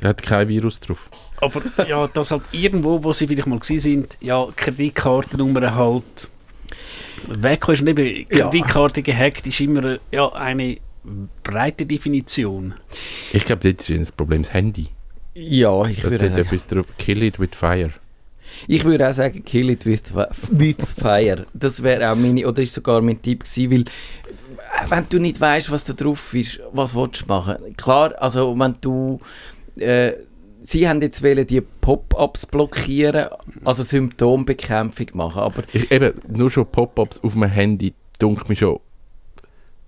Er 0.00 0.08
hat 0.10 0.22
kein 0.22 0.48
Virus 0.48 0.80
drauf. 0.80 1.08
aber 1.40 1.62
ja, 1.88 2.06
dass 2.08 2.30
halt 2.32 2.42
irgendwo, 2.52 3.02
wo 3.04 3.12
sie 3.12 3.26
vielleicht 3.26 3.46
mal 3.48 3.58
gewesen 3.58 3.78
sind, 3.80 4.16
ja, 4.20 4.46
Kreditkartennummer 4.56 5.74
halt 5.74 6.30
weg 7.28 7.68
ist 7.68 7.80
und 7.82 7.88
eben 7.88 8.26
Ja. 8.30 8.48
Kreditkarte 8.48 9.02
gehackt 9.02 9.46
ist 9.46 9.60
immer 9.60 9.84
äh, 9.84 9.98
ja, 10.10 10.28
eine 10.32 10.78
breite 11.42 11.86
Definition. 11.86 12.74
Ich 13.32 13.44
glaube, 13.44 13.62
dort 13.62 13.88
ist 13.88 14.00
das 14.00 14.12
Problem 14.12 14.42
das 14.42 14.52
Handy. 14.52 14.88
Ja, 15.34 15.84
ich 15.86 16.02
Dass 16.02 16.12
würde, 16.12 16.28
sagen, 16.28 16.46
etwas 16.46 16.66
drauf 16.66 16.86
Kill 16.98 17.22
it 17.22 17.38
with 17.40 17.50
fire. 17.54 17.90
ich 18.68 18.84
würde 18.84 19.08
auch 19.08 19.14
sagen, 19.14 19.44
kill 19.44 19.70
it 19.70 19.86
with, 19.86 20.02
with 20.50 20.76
fire. 20.98 21.46
Das 21.54 21.82
wäre 21.82 22.10
auch 22.10 22.16
meine, 22.16 22.46
oder 22.46 22.62
ist 22.62 22.74
sogar 22.74 23.00
mein 23.00 23.20
Tipp 23.22 23.44
gewesen, 23.44 23.70
weil 23.70 23.80
äh, 23.80 24.90
wenn 24.90 25.06
du 25.08 25.18
nicht 25.18 25.40
weißt, 25.40 25.70
was 25.70 25.84
da 25.84 25.94
drauf 25.94 26.34
ist, 26.34 26.60
was 26.72 26.94
willst 26.94 27.22
du 27.22 27.26
machen? 27.26 27.56
Klar, 27.76 28.14
also 28.20 28.58
wenn 28.58 28.76
du 28.80 29.20
äh, 29.76 30.12
Sie 30.64 30.88
haben 30.88 31.00
jetzt 31.00 31.24
wollen 31.24 31.44
die 31.44 31.60
Pop-ups 31.60 32.46
blockieren, 32.46 33.26
also 33.64 33.82
Symptombekämpfung 33.82 35.06
machen, 35.14 35.42
aber 35.42 35.64
Ich, 35.72 35.90
eben, 35.90 36.12
nur 36.28 36.50
schon 36.50 36.66
Pop-ups 36.66 37.20
auf 37.24 37.34
meinem 37.34 37.50
Handy 37.50 37.94
dunkelt 38.20 38.48
mich 38.48 38.60
schon. 38.60 38.78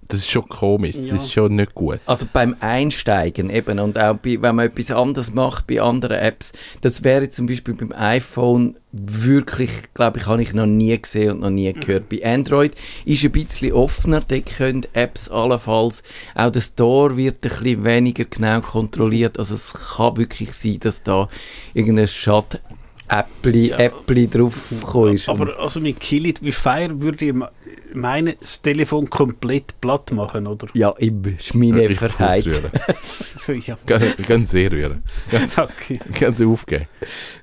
Das 0.09 0.19
ist 0.21 0.31
schon 0.31 0.49
komisch, 0.49 0.97
Ja. 0.97 1.15
das 1.15 1.25
ist 1.25 1.33
schon 1.33 1.57
nicht 1.57 1.75
gut. 1.75 2.01
Also 2.07 2.27
beim 2.33 2.55
Einsteigen 2.61 3.49
eben 3.51 3.79
und 3.79 3.99
auch 3.99 4.17
bei, 4.19 4.41
wenn 4.41 4.55
man 4.57 4.67
etwas 4.67 4.91
anderes 4.91 5.33
macht 5.33 5.67
bei 5.67 5.81
anderen 5.81 6.19
Apps, 6.19 6.53
das 6.83 7.03
wäre 7.05 7.29
zum 7.29 7.47
Beispiel 7.47 7.75
beim 7.75 7.93
iPhone 7.93 8.77
wirklich, 8.93 9.71
glaube 9.95 10.19
ich, 10.19 10.27
habe 10.27 10.43
ich 10.43 10.53
noch 10.53 10.67
nie 10.67 10.97
gesehen 11.01 11.33
und 11.33 11.41
noch 11.41 11.51
nie 11.51 11.73
gehört. 11.73 12.09
Bei 12.09 12.25
Android 12.25 12.75
ist 13.05 13.25
ein 13.25 13.33
bisschen 13.33 13.73
offener, 13.73 14.21
da 14.27 14.39
können 14.39 14.87
Apps 14.93 15.29
allenfalls, 15.29 16.03
auch 16.35 16.51
der 16.51 16.61
Store 16.61 17.17
wird 17.17 17.45
ein 17.45 17.51
bisschen 17.51 17.85
weniger 17.85 18.25
genau 18.25 18.61
kontrolliert, 18.61 19.39
also 19.39 19.55
es 19.55 19.73
kann 19.73 20.17
wirklich 20.17 20.53
sein, 20.53 20.79
dass 20.81 21.03
da 21.03 21.29
irgendein 21.73 22.07
Schad 22.09 22.61
Äppli, 23.09 23.69
Ja. 23.69 23.77
Äppli 23.79 24.27
draufgekommen 24.29 25.15
ist. 25.15 25.29
Aber 25.29 25.59
also 25.59 25.79
mit 25.81 26.01
Kill 26.01 26.27
It 26.27 26.43
with 26.43 26.57
Fire 26.57 27.01
würde 27.03 27.25
ich 27.27 27.33
me- 27.35 27.51
meinen, 27.93 28.35
das 28.41 28.63
Telefon 28.63 29.11
komplett 29.11 29.79
platt 29.81 30.11
machen, 30.13 30.47
oder? 30.47 30.69
ja, 30.73 30.91
im 30.99 31.37
Schmine 31.39 31.87
ich 31.87 31.99
verheizt. 31.99 32.63
So, 33.39 33.53
ja. 33.53 33.77
Ganz 34.27 34.51
sehr 34.53 34.73
rühren. 34.73 35.03
Okay. 35.57 36.01
Ganz 36.19 36.41
aufgeben. 36.41 36.87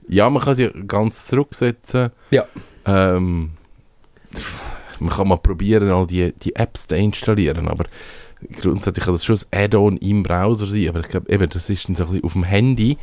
Ja, 0.07 0.29
man 0.29 0.41
kann 0.41 0.55
sie 0.55 0.69
ganz 0.87 1.27
zurücksetzen. 1.27 2.09
Ja. 2.31 2.45
Ähm, 2.85 3.51
man 4.99 5.09
kann 5.09 5.27
mal 5.27 5.37
probieren, 5.37 5.89
all 5.91 6.07
die, 6.07 6.33
die 6.33 6.55
Apps 6.55 6.87
zu 6.87 6.95
installieren, 6.95 7.67
aber 7.67 7.85
grundsätzlich 8.61 9.05
kann 9.05 9.13
das 9.13 9.23
schon 9.25 9.37
ein 9.51 9.63
Add-on 9.65 9.97
im 9.97 10.23
Browser 10.23 10.65
sein, 10.65 10.89
aber 10.89 11.01
ich 11.01 11.07
glaube, 11.09 11.31
eben, 11.31 11.47
das 11.49 11.69
ist 11.69 11.87
dann 11.87 11.95
so 11.95 12.03
ein 12.05 12.09
bisschen 12.09 12.23
auf 12.23 12.33
dem 12.33 12.43
Handy, 12.43 12.97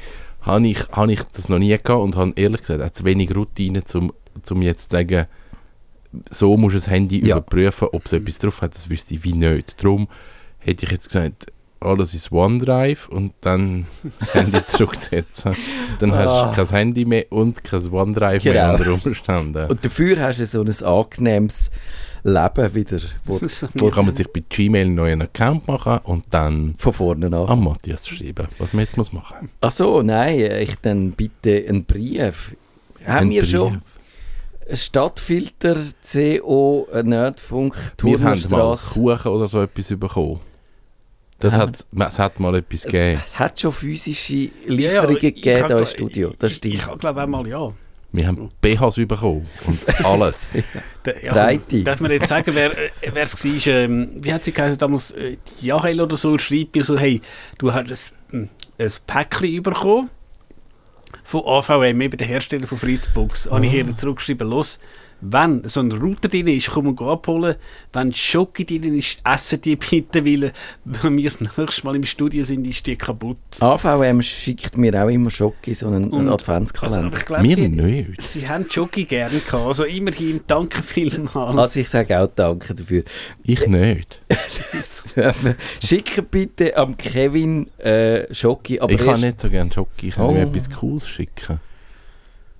habe 0.48 0.66
ich, 0.66 0.88
habe 0.90 1.12
ich 1.12 1.20
das 1.34 1.48
noch 1.48 1.58
nie 1.58 1.68
gehabt 1.68 1.88
und 1.88 2.16
habe 2.16 2.32
ehrlich 2.36 2.60
gesagt 2.62 2.82
auch 2.82 2.90
zu 2.90 3.04
wenig 3.04 3.34
Routine, 3.34 3.82
um 3.94 4.12
zum 4.42 4.62
jetzt 4.62 4.90
zu 4.90 4.96
sagen, 4.96 5.26
so 6.30 6.56
muss 6.56 6.72
das 6.72 6.88
Handy 6.88 7.18
Ja. 7.24 7.36
überprüfen, 7.36 7.88
ob 7.92 8.06
es 8.06 8.12
etwas 8.12 8.38
drauf 8.38 8.62
hat, 8.62 8.74
das 8.74 8.88
wüsste 8.88 9.14
ich 9.14 9.24
wie 9.24 9.34
nicht. 9.34 9.82
Darum 9.82 10.08
hätte 10.58 10.86
ich 10.86 10.92
jetzt 10.92 11.08
gesagt, 11.08 11.46
alles 11.80 12.14
ist 12.14 12.32
OneDrive 12.32 13.08
und 13.08 13.32
dann 13.40 13.86
Handy 14.32 14.64
zurücksetzen. 14.66 15.54
Dann 16.00 16.12
hast 16.12 16.26
Ah. 16.28 16.48
du 16.50 16.56
kein 16.56 16.68
Handy 16.76 17.04
mehr 17.04 17.26
und 17.30 17.62
kein 17.64 17.86
OneDrive 17.92 18.42
Genau. 18.42 18.76
mehr 18.78 18.92
unter 18.92 19.06
Umständen. 19.08 19.66
Und 19.70 19.84
dafür 19.84 20.20
hast 20.20 20.40
du 20.40 20.46
so 20.46 20.62
ein 20.62 20.84
angenehmes 20.84 21.70
Leben 22.24 22.74
wieder, 22.74 22.98
wo, 23.24 23.40
Wo 23.78 23.90
kann 23.90 24.06
man 24.06 24.14
sich 24.14 24.26
bei 24.32 24.42
Gmail 24.48 24.86
einen 24.86 24.94
neuen 24.96 25.22
Account 25.22 25.68
machen 25.68 25.98
und 26.04 26.24
dann 26.30 26.74
von 26.78 26.92
vorne 26.92 27.26
an. 27.26 27.34
an 27.34 27.62
Matthias 27.62 28.08
schreiben, 28.08 28.48
was 28.58 28.72
man 28.72 28.82
jetzt 28.82 28.96
muss 28.96 29.12
machen 29.12 29.48
Ach 29.60 29.70
so, 29.70 30.02
nein, 30.02 30.40
ich 30.60 30.74
dann 30.82 31.12
bitte 31.12 31.64
einen 31.68 31.84
Brief. 31.84 32.56
Haben 33.06 33.30
wir 33.30 33.44
schon 33.44 33.82
Stadtfilter 34.74 35.76
CO 36.02 36.88
Nerdfunk 37.02 37.74
Wir 38.02 38.20
haben 38.22 38.42
mal? 38.50 38.76
Kuchen 38.76 39.30
oder 39.30 39.48
so 39.48 39.62
etwas 39.62 39.88
bekommen. 39.96 40.40
Das 41.40 41.54
hat, 41.54 41.84
es 42.08 42.18
hat 42.18 42.40
mal 42.40 42.54
etwas 42.56 42.82
gegeben. 42.84 43.20
Es, 43.24 43.32
es 43.34 43.38
hat 43.38 43.60
schon 43.60 43.72
physische 43.72 44.34
Ja, 44.34 44.50
ja, 44.66 44.74
Lieferungen 44.74 45.16
ich- 45.18 45.22
ich 45.24 45.34
gegeben 45.36 45.66
hier 45.68 45.78
im 45.78 45.86
Studio. 45.86 46.32
Das 46.38 46.52
Ich, 46.52 46.64
ich 46.64 46.98
glaube 46.98 47.20
einmal 47.22 47.46
ja. 47.46 47.72
Wir 48.10 48.26
haben 48.26 48.50
BHs 48.62 48.96
bekommen 49.06 49.46
und 49.66 50.04
alles. 50.04 50.54
Ja 51.22 51.32
Breite. 51.32 51.82
Darf 51.84 52.00
man 52.00 52.10
jetzt 52.10 52.28
sagen, 52.28 52.50
wer 52.54 52.72
äh, 52.76 52.90
wer 53.12 53.22
es 53.22 53.44
war? 53.44 53.66
Ähm, 53.74 54.08
wie 54.14 54.32
hat 54.32 54.44
sie 54.44 54.52
geheißen 54.52 54.78
damals? 54.78 55.10
Äh, 55.10 55.36
Jahel 55.60 56.00
oder 56.00 56.16
so 56.16 56.36
schreibt 56.38 56.74
mir 56.74 56.84
so, 56.84 56.98
hey, 56.98 57.20
du 57.58 57.72
hast 57.72 58.14
ein, 58.32 58.48
ein 58.78 58.92
Päckchen 59.06 59.62
bekommen 59.62 60.08
von 61.22 61.42
AVM, 61.44 62.00
eben 62.00 62.16
der 62.16 62.26
Hersteller 62.26 62.66
von 62.66 62.78
Fritzbox. 62.78 63.50
Habe 63.50 63.66
ich 63.66 63.74
ihr 63.74 63.94
zurückgeschrieben, 63.94 64.48
los, 64.48 64.80
wenn 65.20 65.66
so 65.68 65.80
ein 65.80 65.90
Router 65.90 66.28
drin 66.28 66.46
ist, 66.46 66.70
komm 66.70 66.86
und 66.88 67.02
abholen. 67.02 67.56
Wenn 67.92 68.12
Schoki 68.12 68.64
drin 68.64 68.96
ist, 68.96 69.18
essen 69.24 69.60
die 69.60 69.74
bitte, 69.76 70.24
weil 70.24 70.52
wenn 70.84 71.16
wir 71.16 71.24
das 71.24 71.40
nächste 71.40 71.84
Mal 71.84 71.96
im 71.96 72.04
Studio 72.04 72.44
sind, 72.44 72.66
ist 72.66 72.86
die 72.86 72.96
kaputt. 72.96 73.38
AVM 73.60 74.22
schickt 74.22 74.78
mir 74.78 74.94
auch 75.02 75.08
immer 75.08 75.30
Schocke, 75.30 75.74
so 75.74 75.88
einen 75.88 76.10
Und- 76.10 76.28
Also, 76.28 76.34
Adventskalender. 76.34 77.06
aber 77.08 77.16
ich 77.18 77.24
glaube, 77.26 77.42
Wir 77.44 77.54
sie, 77.56 77.68
nicht. 77.68 78.22
sie 78.22 78.48
haben 78.48 78.66
Schoki 78.70 79.04
gerne 79.06 79.38
gehabt. 79.40 79.66
Also 79.66 79.84
immerhin, 79.84 80.40
danke 80.46 80.82
vielmals. 80.82 81.56
Also 81.58 81.80
ich 81.80 81.88
sage 81.88 82.18
auch 82.20 82.28
Danke 82.34 82.74
dafür. 82.74 83.02
Ich 83.42 83.66
nicht. 83.66 84.20
Schickt 85.84 86.30
bitte 86.30 86.76
am 86.76 86.96
Kevin 86.96 87.68
äh, 87.78 88.32
Schocke, 88.32 88.80
aber 88.80 88.92
ich 88.92 89.04
kann 89.04 89.20
nicht 89.20 89.40
so 89.40 89.48
gerne 89.50 89.72
Schoki. 89.72 90.08
Ich 90.08 90.14
kann 90.14 90.26
Oh. 90.26 90.32
mir 90.32 90.42
etwas 90.42 90.70
Cooles 90.70 91.08
schicken. 91.08 91.60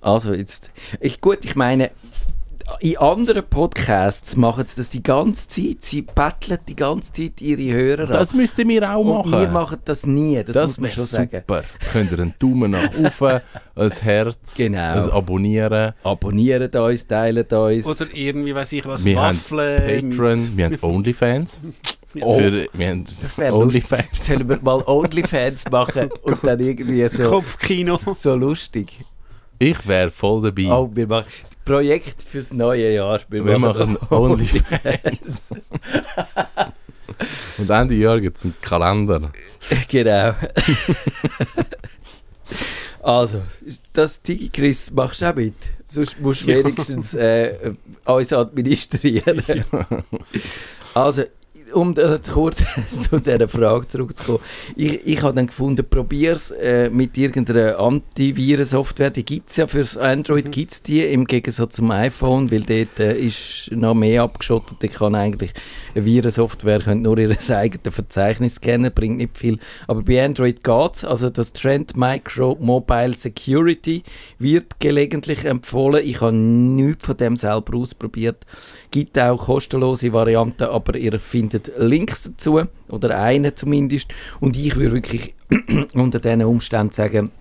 Also 0.01 0.33
jetzt, 0.33 0.71
ich, 1.01 1.19
gut, 1.21 1.43
ich 1.43 1.55
meine, 1.55 1.91
in 2.79 2.97
anderen 2.97 3.43
Podcasts 3.47 4.35
machen 4.35 4.65
sie 4.65 4.75
das 4.77 4.89
die 4.89 5.01
ganze 5.03 5.47
Zeit. 5.47 5.77
Sie 5.81 6.01
betteln 6.03 6.59
die 6.67 6.75
ganze 6.75 7.11
Zeit 7.11 7.41
ihre 7.41 7.73
Hörer 7.77 8.03
an. 8.03 8.09
Das 8.13 8.33
müsst 8.33 8.57
ihr 8.59 8.65
mir 8.65 8.89
auch 8.95 8.99
Und 8.99 9.31
machen. 9.31 9.41
wir 9.41 9.47
machen 9.49 9.77
das 9.85 10.05
nie, 10.05 10.43
das, 10.43 10.55
muss 10.55 10.79
man 10.79 10.89
schon 10.91 11.05
sagen. 11.05 11.29
super. 11.31 11.63
Könnt 11.91 12.11
ihr 12.11 12.19
einen 12.19 12.33
Daumen 12.39 12.71
nach 12.71 12.89
oben, 12.95 13.41
ein 13.75 13.91
Herz, 14.01 14.37
Genau. 14.55 14.79
ein 14.93 15.09
Abonnieren. 15.11 15.93
Abonniert 16.03 16.75
uns, 16.75 17.07
teilt 17.07 17.51
uns. 17.53 17.85
Oder 17.85 18.09
irgendwie, 18.13 18.53
weiß 18.53 18.71
ich 18.73 18.85
was, 18.85 19.03
Wir 19.05 19.15
Waffeln. 19.15 19.59
haben 19.81 20.09
Patreon, 20.11 20.57
wir 20.57 20.65
haben 20.65 20.77
Onlyfans. 20.81 21.61
Oh. 22.21 22.39
Für, 22.39 22.67
wir 22.73 22.87
haben 22.89 23.05
das 23.21 23.37
wäre 23.37 23.51
lustig. 23.57 23.83
Onlyfans. 23.91 24.25
Sollen 24.25 24.49
wir 24.49 24.59
mal 24.61 24.83
Onlyfans 24.85 25.69
machen 25.71 26.09
und 26.23 26.37
dann 26.43 26.59
irgendwie 26.59 27.07
so, 27.07 27.29
Kopfkino. 27.29 27.99
so 28.17 28.35
lustig. 28.35 28.93
Ich 29.59 29.87
wäre 29.87 30.09
voll 30.09 30.41
dabei. 30.41 30.71
Oh, 30.71 30.89
wir 30.93 31.05
machen 31.07 31.25
Projekt 31.69 32.23
fürs 32.23 32.51
neue 32.51 32.95
Jahr. 32.95 33.19
wir 33.29 33.59
machen 33.59 33.95
Onlyfans. 34.09 35.51
Und 37.59 37.69
Ende 37.69 37.93
Jahr 37.93 38.19
gibt 38.19 38.39
es 38.39 38.45
einen 38.45 38.55
Kalender. 38.59 39.31
genau. 39.87 40.33
also, 43.03 43.43
das 43.93 44.19
Digi 44.23 44.49
Chris 44.49 44.89
machst 44.89 45.21
du 45.21 45.29
auch 45.29 45.35
mit. 45.35 45.53
Sonst 45.85 46.19
musst 46.19 46.41
du 46.41 46.47
wenigstens 46.47 47.13
äh, 47.13 47.73
uns 48.05 48.33
administrieren. 48.33 49.43
Also, 50.95 51.25
um 51.73 51.93
da 51.93 52.17
kurz 52.17 52.63
zu 53.09 53.19
dieser 53.19 53.47
Frage 53.47 53.87
zurückzukommen. 53.87 54.39
Ich, 54.75 55.05
ich 55.05 55.21
habe 55.21 55.35
dann 55.35 55.47
gefunden, 55.47 55.85
probier 55.89 56.33
es 56.33 56.51
äh, 56.51 56.89
mit 56.89 57.17
irgendeiner 57.17 57.79
Antivirensoftware. 57.79 59.11
Die 59.11 59.25
gibt 59.25 59.49
es 59.49 59.57
ja 59.57 59.67
fürs 59.67 59.97
Android, 59.97 60.51
gibt's 60.51 60.81
die 60.81 61.03
im 61.03 61.25
Gegensatz 61.25 61.75
zum 61.75 61.91
iPhone, 61.91 62.51
weil 62.51 62.61
dort 62.61 62.99
äh, 62.99 63.17
ist 63.17 63.71
noch 63.71 63.93
mehr 63.93 64.23
abgeschottet. 64.23 64.81
Die 64.81 64.89
kann 64.89 65.15
eigentlich 65.15 65.53
eine 65.95 66.05
Virensoftware 66.05 66.79
könnte 66.79 67.03
nur 67.03 67.17
ihr 67.17 67.35
eigenes 67.49 67.93
Verzeichnis 67.93 68.55
scannen, 68.55 68.91
bringt 68.93 69.17
nicht 69.17 69.37
viel. 69.37 69.59
Aber 69.87 70.01
bei 70.01 70.23
Android 70.23 70.63
geht 70.63 70.95
es. 70.95 71.05
Also 71.05 71.29
das 71.29 71.53
Trend 71.53 71.95
Micro 71.97 72.57
Mobile 72.59 73.15
Security 73.15 74.03
wird 74.37 74.79
gelegentlich 74.79 75.45
empfohlen. 75.45 76.03
Ich 76.05 76.21
habe 76.21 76.33
nichts 76.33 77.05
von 77.05 77.17
dem 77.17 77.35
selber 77.35 77.77
ausprobiert. 77.77 78.45
Gibt 78.91 79.19
auch 79.19 79.37
kostenlose 79.37 80.13
Varianten, 80.13 80.63
aber 80.63 80.95
ihr 80.95 81.19
findet 81.19 81.71
Links 81.77 82.23
dazu, 82.23 82.61
oder 82.87 83.19
einen 83.19 83.55
zumindest. 83.55 84.13
Und 84.39 84.57
ich 84.57 84.75
würde 84.75 84.95
wirklich 84.95 85.35
unter 85.93 86.19
diesen 86.19 86.43
Umständen 86.43 86.93
sagen, 86.93 87.31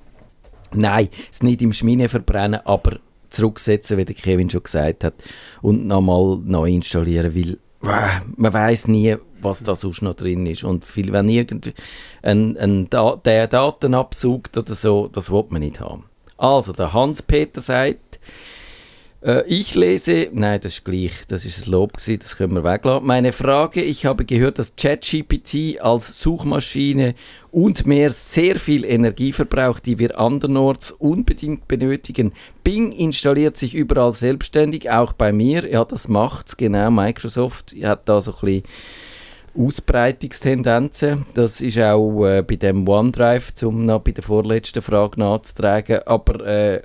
nein, 0.73 1.09
es 1.31 1.43
nicht 1.43 1.63
im 1.63 1.73
Schmine 1.73 2.09
verbrennen, 2.09 2.61
aber 2.65 2.99
zurücksetzen, 3.31 3.97
wie 3.97 4.05
der 4.05 4.15
Kevin 4.15 4.51
schon 4.51 4.63
gesagt 4.63 5.05
hat, 5.05 5.15
und 5.63 5.87
nochmal 5.87 6.39
neu 6.45 6.71
installieren, 6.71 7.35
weil 7.35 7.59
äh, 7.83 8.21
man 8.37 8.53
weiß 8.53 8.89
nie, 8.89 9.17
was 9.41 9.63
da 9.63 9.75
sonst 9.75 10.03
noch 10.03 10.15
drin 10.15 10.47
ist. 10.47 10.65
Und 10.65 10.85
viel, 10.85 11.13
wenn 11.13 11.29
irgendwie 11.29 11.75
ein, 12.23 12.57
ein 12.57 12.91
da 12.91 13.17
der 13.17 13.47
Daten 13.47 13.95
absaugt 13.95 14.57
oder 14.57 14.75
so, 14.75 15.09
das 15.09 15.31
will 15.31 15.45
man 15.49 15.61
nicht 15.61 15.81
haben. 15.81 16.05
Also, 16.37 16.73
der 16.73 16.93
Hans-Peter 16.93 17.61
sagt, 17.61 17.99
äh, 19.21 19.45
ich 19.47 19.75
lese, 19.75 20.29
nein, 20.33 20.61
das 20.61 20.75
ist 20.75 20.85
gleich, 20.85 21.13
das 21.27 21.45
ist 21.45 21.67
ein 21.67 21.73
Lob 21.73 21.97
gewesen, 21.97 22.21
das 22.23 22.37
können 22.37 22.55
wir 22.55 22.65
weglassen. 22.65 23.07
Meine 23.07 23.33
Frage, 23.33 23.83
ich 23.83 24.07
habe 24.07 24.25
gehört, 24.25 24.59
dass 24.59 24.77
ChatGPT 24.77 25.81
als 25.81 26.21
Suchmaschine 26.21 27.15
und 27.51 27.87
mehr 27.87 28.11
sehr 28.11 28.57
viel 28.57 28.85
Energie 28.85 29.33
verbraucht, 29.33 29.87
die 29.87 29.99
wir 29.99 30.19
andernorts 30.19 30.93
unbedingt 30.93 31.67
benötigen. 31.67 32.33
Bing 32.63 32.93
installiert 32.93 33.57
sich 33.57 33.75
überall 33.75 34.13
selbstständig, 34.13 34.91
auch 34.91 35.13
bei 35.13 35.33
mir. 35.33 35.69
Ja, 35.69 35.85
das 35.85 36.09
macht's, 36.09 36.57
genau. 36.57 36.91
Microsoft 36.91 37.75
hat 37.83 38.09
da 38.09 38.21
so 38.21 38.33
ein 38.33 38.41
bisschen 38.41 38.63
Ausbreitungstendenzen. 39.57 41.27
Das 41.35 41.61
ist 41.61 41.79
auch 41.81 42.25
äh, 42.25 42.43
bei 42.43 42.57
dem 42.57 42.87
OneDrive, 42.87 43.53
um 43.65 43.85
noch 43.87 44.01
bei 44.01 44.13
der 44.13 44.23
vorletzten 44.23 44.83
Frage 44.83 45.19
nachzutragen. 45.19 46.01
Aber 46.07 46.47
äh, 46.47 46.83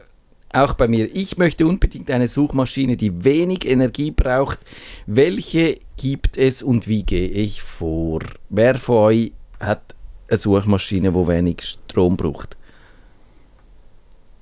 auch 0.54 0.74
bei 0.74 0.88
mir. 0.88 1.14
Ich 1.16 1.38
möchte 1.38 1.66
unbedingt 1.68 2.10
eine 2.12 2.28
Suchmaschine, 2.28 2.98
die 2.98 3.24
wenig 3.24 3.66
Energie 3.66 4.12
braucht. 4.12 4.60
Welche 5.06 5.80
gibt 5.98 6.38
es 6.38 6.64
und 6.64 6.88
wie 6.88 7.04
gehe 7.04 7.28
ich 7.28 7.62
vor? 7.62 8.22
Wer 8.50 8.78
von 8.78 8.98
euch 8.98 9.32
hat 9.60 9.96
eine 10.28 10.38
Suchmaschine, 10.38 11.12
die 11.12 11.28
wenig 11.28 11.64
Strom 11.64 12.18
braucht? 12.18 12.58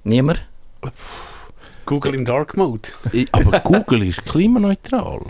Niemand? 0.04 0.45
Google 1.86 2.15
im 2.15 2.26
Dark 2.26 2.58
Mode. 2.58 2.89
Aber 3.32 3.60
Google 3.60 4.04
ist 4.04 4.26
klimaneutral. 4.26 5.21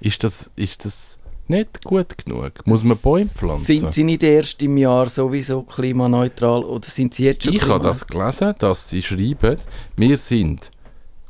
Ist 0.00 0.22
das, 0.22 0.50
ist 0.56 0.84
das 0.84 1.17
nicht 1.48 1.84
gut 1.84 2.16
genug? 2.24 2.52
Muss 2.66 2.84
man 2.84 2.98
Bäume 2.98 3.26
pflanzen? 3.26 3.64
Sind 3.64 3.92
sie 3.92 4.04
nicht 4.04 4.22
erst 4.22 4.62
im 4.62 4.76
Jahr 4.76 5.08
sowieso 5.08 5.62
klimaneutral 5.62 6.64
oder 6.64 6.88
sind 6.88 7.14
sie 7.14 7.24
jetzt 7.24 7.44
schon 7.44 7.54
ich 7.54 7.66
habe 7.66 7.82
das 7.82 8.06
gelesen, 8.06 8.54
dass 8.58 8.88
sie 8.88 9.02
schreiben, 9.02 9.56
wir 9.96 10.18
sind 10.18 10.70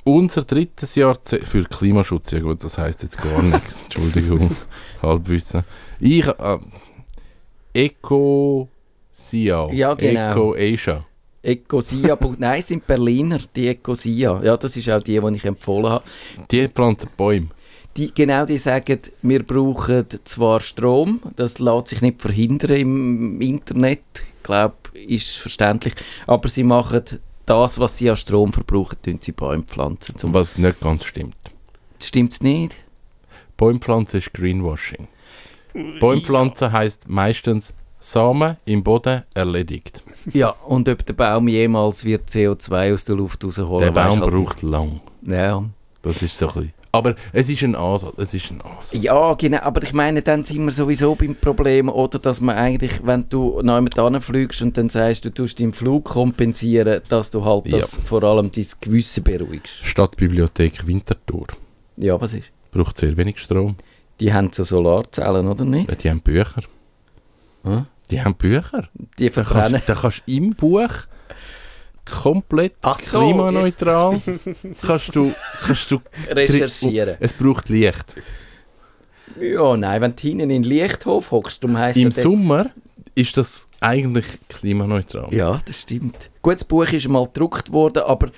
unser 0.04 0.42
drittes 0.42 0.94
Jahrzehnt 0.94 1.44
für 1.44 1.62
Klimaschutz. 1.64 2.30
Ja 2.30 2.40
gut, 2.40 2.64
das 2.64 2.78
heißt 2.78 3.02
jetzt 3.02 3.18
gar 3.18 3.42
nichts. 3.42 3.82
Entschuldigung, 3.84 4.50
Halbwissen. 5.02 5.64
Ich, 6.00 6.26
äh, 6.26 6.58
Eco 7.74 8.68
Sia, 9.12 9.68
Ja, 9.70 9.94
genau. 9.94 10.30
Eco 10.30 10.54
Asia. 10.54 11.04
Ecosia. 11.42 12.18
Nein, 12.38 12.62
sind 12.62 12.86
Berliner, 12.86 13.38
die 13.54 13.68
Ecosia. 13.68 14.42
Ja, 14.42 14.56
das 14.56 14.76
ist 14.76 14.88
auch 14.90 15.00
die, 15.00 15.18
die 15.20 15.36
ich 15.36 15.44
empfohlen 15.44 15.90
habe. 15.92 16.04
Die 16.50 16.68
pflanzen 16.68 17.08
Bäume. 17.16 17.48
Die, 17.98 18.14
genau, 18.14 18.46
die 18.46 18.58
sagen, 18.58 19.00
wir 19.22 19.42
brauchen 19.42 20.06
zwar 20.22 20.60
Strom, 20.60 21.20
das 21.34 21.58
lässt 21.58 21.88
sich 21.88 22.00
nicht 22.00 22.22
verhindern 22.22 22.76
im 22.76 23.40
Internet, 23.40 24.04
ich 24.14 24.42
glaube, 24.44 24.76
ist 24.94 25.36
verständlich, 25.36 25.94
aber 26.28 26.48
sie 26.48 26.62
machen 26.62 27.02
das, 27.44 27.80
was 27.80 27.98
sie 27.98 28.08
an 28.08 28.16
Strom 28.16 28.52
verbrauchen, 28.52 28.98
tun 29.02 29.18
sie 29.20 29.32
Bäume 29.32 29.64
pflanzen. 29.64 30.16
Zum 30.16 30.32
Was 30.32 30.56
nicht 30.56 30.80
ganz 30.80 31.04
stimmt. 31.06 31.34
Stimmt 32.00 32.32
es 32.34 32.40
nicht? 32.40 32.76
Bäumpflanzen 33.56 34.20
ist 34.20 34.32
Greenwashing. 34.32 35.08
Bäumpflanzen 35.98 36.70
heisst 36.70 37.08
meistens 37.08 37.74
Samen 37.98 38.58
im 38.64 38.84
Boden 38.84 39.24
erledigt. 39.34 40.04
Ja, 40.32 40.50
und 40.50 40.88
ob 40.88 41.04
der 41.04 41.14
Baum 41.14 41.48
jemals 41.48 42.04
wird 42.04 42.28
CO2 42.28 42.94
aus 42.94 43.04
der 43.06 43.16
Luft 43.16 43.44
rausholen 43.44 43.80
Der 43.80 43.90
Baum 43.90 44.20
halt 44.20 44.30
braucht 44.30 44.62
lang. 44.62 45.00
Ja. 45.22 45.64
Das 46.02 46.22
ist 46.22 46.38
so 46.38 46.46
ein 46.46 46.54
bisschen. 46.54 46.77
Aber 46.90 47.16
es 47.32 47.48
ist 47.50 47.62
ein 47.62 47.74
Ansatz. 47.74 48.14
Es 48.16 48.32
ist 48.34 48.50
ein 48.50 48.60
Ansatz. 48.62 48.92
Ja, 49.02 49.34
genau, 49.34 49.58
aber 49.58 49.82
ich 49.82 49.92
meine, 49.92 50.22
dann 50.22 50.42
sind 50.44 50.64
wir 50.64 50.72
sowieso 50.72 51.14
beim 51.14 51.34
Problem, 51.34 51.88
oder, 51.90 52.18
dass 52.18 52.40
man 52.40 52.56
eigentlich, 52.56 53.00
wenn 53.04 53.28
du 53.28 53.60
noch 53.62 53.76
jemand 53.76 54.22
fliegst 54.24 54.62
und 54.62 54.76
dann 54.78 54.88
sagst, 54.88 55.24
du 55.24 55.30
tust 55.30 55.60
deinen 55.60 55.72
Flug 55.72 56.04
kompensieren, 56.04 57.02
dass 57.08 57.30
du 57.30 57.44
halt 57.44 57.66
Ja. 57.66 57.78
das 57.78 57.98
vor 58.04 58.22
allem 58.24 58.50
dein 58.52 58.66
Gewissen 58.80 59.22
beruhigst. 59.22 59.84
Stadtbibliothek 59.84 60.86
Winterthur 60.86 61.46
Ja, 61.96 62.18
was 62.20 62.32
ist? 62.34 62.50
braucht 62.70 62.96
sehr 62.98 63.16
wenig 63.16 63.38
Strom. 63.38 63.76
Die 64.20 64.32
haben 64.32 64.50
so 64.52 64.64
Solarzellen, 64.64 65.46
oder 65.46 65.64
nicht? 65.64 65.88
Ja, 65.90 65.94
die 65.96 66.10
haben 66.10 66.20
Bücher. 66.20 66.62
Hm? 67.64 67.86
Die 68.10 68.22
haben 68.22 68.34
Bücher. 68.34 68.88
Die 69.18 69.30
Da 69.30 69.42
kannst, 69.42 69.88
da 69.88 69.94
kannst 69.94 70.22
du 70.26 70.32
im 70.32 70.54
Buch 70.54 70.88
komplett 72.10 72.74
Ach 72.82 72.98
so, 72.98 73.20
klimaneutral 73.20 74.20
kannst 74.82 75.14
du, 75.14 75.32
kannst 75.64 75.90
du 75.90 76.00
Recherchieren. 76.30 77.16
Es 77.20 77.32
braucht 77.32 77.68
Licht. 77.68 78.14
Ja, 79.40 79.76
nein, 79.76 80.00
wenn 80.00 80.16
du 80.16 80.22
hinten 80.22 80.40
in 80.40 80.48
den 80.48 80.62
Lichthof 80.62 81.30
hockst, 81.30 81.62
darum 81.62 81.78
heisst 81.78 81.98
Im 81.98 82.10
Sommer 82.10 82.70
ist 83.14 83.36
das 83.36 83.66
eigentlich 83.80 84.26
klimaneutral. 84.48 85.32
Ja, 85.32 85.60
das 85.64 85.82
stimmt. 85.82 86.30
Gut, 86.42 86.54
das 86.54 86.64
Buch 86.64 86.90
ist 86.92 87.08
mal 87.08 87.24
gedruckt 87.26 87.72
worden, 87.72 88.02
aber 88.04 88.30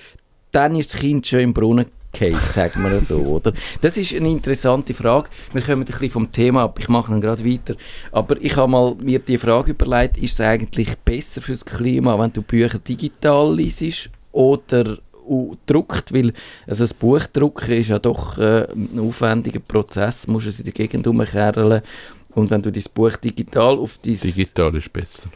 dann 0.53 0.75
ist 0.77 0.93
das 0.93 1.01
Kind 1.01 1.27
schon 1.27 1.41
im 1.41 1.55
Brunnen 1.55 1.87
gefallen, 2.13 2.39
sagen 2.53 2.83
wir 2.83 3.01
so, 3.01 3.19
oder? 3.19 3.53
Das 3.81 3.97
ist 3.97 4.15
eine 4.15 4.29
interessante 4.29 4.95
Frage. 4.95 5.29
Wir 5.53 5.63
kommen 5.63 5.83
ein 5.83 5.85
bisschen 5.85 6.11
vom 6.11 6.31
Thema 6.31 6.65
ab, 6.65 6.79
ich 6.81 6.89
mache 6.89 7.11
dann 7.11 7.21
gerade 7.21 7.45
weiter. 7.45 7.75
Aber 8.13 8.41
ich 8.41 8.57
habe 8.57 8.71
mal 8.71 8.95
mir 8.97 9.19
die 9.19 9.39
Frage 9.39 9.73
überlegt, 9.73 10.19
ist 10.19 10.35
es 10.35 10.41
eigentlich 10.41 10.97
besser 10.99 11.43
fürs 11.43 11.65
Klima, 11.65 12.19
wenn 12.19 12.33
du 12.33 12.43
Bücher 12.43 12.79
digital 12.79 13.55
liest 13.55 14.11
oder 14.33 14.99
druckt, 15.67 16.13
weil 16.13 16.33
also 16.67 16.85
das 16.85 16.95
Buch 16.95 17.27
drucken 17.33 17.73
ist 17.73 17.89
ja 17.89 17.99
doch 17.99 18.39
äh, 18.39 18.67
ein 18.73 18.99
aufwendiger 18.99 19.61
Prozess, 19.61 20.27
musst 20.27 20.47
es 20.47 20.59
in 20.59 20.65
der 20.65 20.73
Gegend 20.73 21.07
umkehren 21.07 21.83
und 22.35 22.51
wenn 22.51 22.63
du 22.63 22.73
dein 22.73 22.85
Buch 22.95 23.17
digital 23.17 23.79
auf 23.79 23.99
dein 23.99 24.19
Digital 24.19 24.75
ist 24.77 24.93
besser. 24.93 25.29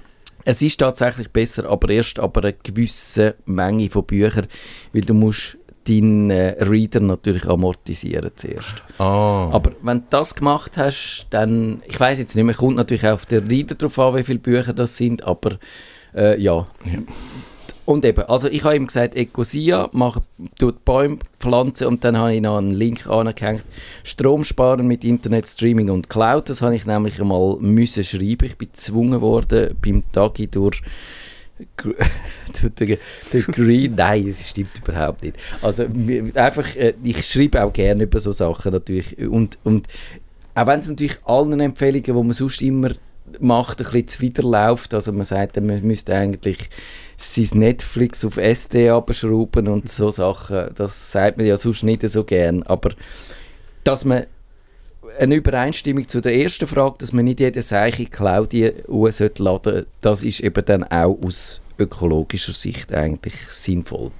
es 0.44 0.62
ist 0.62 0.78
tatsächlich 0.78 1.30
besser, 1.30 1.68
aber 1.68 1.90
erst 1.90 2.18
aber 2.18 2.42
eine 2.42 2.54
gewisse 2.54 3.36
Menge 3.46 3.90
von 3.90 4.04
Büchern, 4.04 4.46
weil 4.92 5.02
du 5.02 5.14
musst 5.14 5.58
deinen 5.88 6.30
äh, 6.30 6.62
Reader 6.62 7.00
natürlich 7.00 7.46
amortisieren 7.46 8.30
zuerst. 8.34 8.82
Ah, 8.98 9.50
Aber 9.52 9.72
wenn 9.82 9.98
du 9.98 10.04
das 10.10 10.34
gemacht 10.34 10.76
hast, 10.76 11.26
dann, 11.30 11.82
ich 11.86 11.98
weiß 11.98 12.18
jetzt 12.18 12.34
nicht 12.34 12.44
mehr, 12.44 12.54
kommt 12.54 12.76
natürlich 12.76 13.06
auch 13.06 13.14
auf 13.14 13.26
den 13.26 13.46
Reader 13.46 13.74
drauf 13.74 13.98
an, 13.98 14.16
wie 14.16 14.24
viele 14.24 14.38
Bücher 14.38 14.72
das 14.72 14.96
sind, 14.96 15.24
aber 15.24 15.58
äh, 16.14 16.40
ja. 16.40 16.66
Ja. 16.84 16.98
Und 17.86 18.04
eben, 18.06 18.22
also 18.24 18.48
ich 18.48 18.64
habe 18.64 18.76
ihm 18.76 18.86
gesagt, 18.86 19.14
Ecosia, 19.14 19.90
mache, 19.92 20.22
tut 20.58 20.86
Bäume 20.86 21.18
pflanzen 21.38 21.86
und 21.86 22.02
dann 22.02 22.16
habe 22.16 22.34
ich 22.34 22.40
noch 22.40 22.56
einen 22.56 22.70
Link 22.70 23.06
angehängt. 23.06 23.64
Strom 24.04 24.42
sparen 24.42 24.86
mit 24.86 25.04
Internet, 25.04 25.46
Streaming 25.46 25.90
und 25.90 26.08
Cloud, 26.08 26.48
das 26.48 26.62
habe 26.62 26.74
ich 26.74 26.86
nämlich 26.86 27.20
einmal 27.20 27.56
müssen 27.60 28.02
schreiben. 28.02 28.46
Ich 28.46 28.56
bin 28.56 28.68
gezwungen 28.68 29.20
worden 29.20 29.76
beim 29.82 30.02
Tagi 30.12 30.46
durch 30.46 30.80
Den, 32.78 32.98
den 33.32 33.42
Green, 33.42 33.94
nein, 33.96 34.26
es 34.26 34.48
stimmt 34.48 34.76
überhaupt 34.82 35.22
nicht. 35.22 35.36
Also 35.62 35.84
einfach, 36.34 36.74
äh, 36.74 36.94
ich 37.02 37.24
schreibe 37.24 37.62
auch 37.62 37.72
gerne 37.72 38.04
über 38.04 38.18
so 38.18 38.32
Sachen 38.32 38.72
natürlich 38.72 39.16
und, 39.18 39.58
und 39.62 39.86
auch 40.54 40.66
wenn 40.66 40.78
es 40.80 40.88
natürlich 40.88 41.16
allen 41.24 41.60
Empfehlungen, 41.60 42.04
die 42.04 42.12
man 42.12 42.32
sonst 42.32 42.62
immer 42.62 42.90
macht, 43.40 43.80
ein 43.80 43.84
bisschen 43.84 44.08
zuwiderläuft, 44.08 44.94
also 44.94 45.12
man 45.12 45.24
sagt, 45.24 45.56
man 45.56 45.82
müsste 45.82 46.14
eigentlich 46.14 46.70
sein 47.16 47.58
Netflix 47.60 48.24
auf 48.24 48.36
SD 48.36 48.90
abschrauben 48.90 49.68
und 49.68 49.88
so 49.88 50.10
Sachen, 50.10 50.70
das 50.74 51.12
sagt 51.12 51.38
man 51.38 51.46
ja 51.46 51.56
sonst 51.56 51.82
nicht 51.84 52.08
so 52.08 52.24
gern, 52.24 52.62
aber 52.64 52.90
dass 53.84 54.04
man 54.04 54.26
eine 55.18 55.36
Übereinstimmung 55.36 56.06
zu 56.08 56.20
der 56.20 56.34
ersten 56.36 56.66
Frage, 56.66 56.96
dass 56.98 57.12
man 57.12 57.24
nicht 57.24 57.40
jede 57.40 57.62
Seiche 57.62 58.06
Claudie 58.06 58.72
laden 58.88 59.32
sollte, 59.34 59.86
das 60.00 60.24
ist 60.24 60.40
eben 60.40 60.64
dann 60.64 60.84
auch 60.84 61.18
aus 61.22 61.60
ökologischer 61.78 62.52
Sicht 62.52 62.92
eigentlich 62.92 63.34
sinnvoll. 63.48 64.10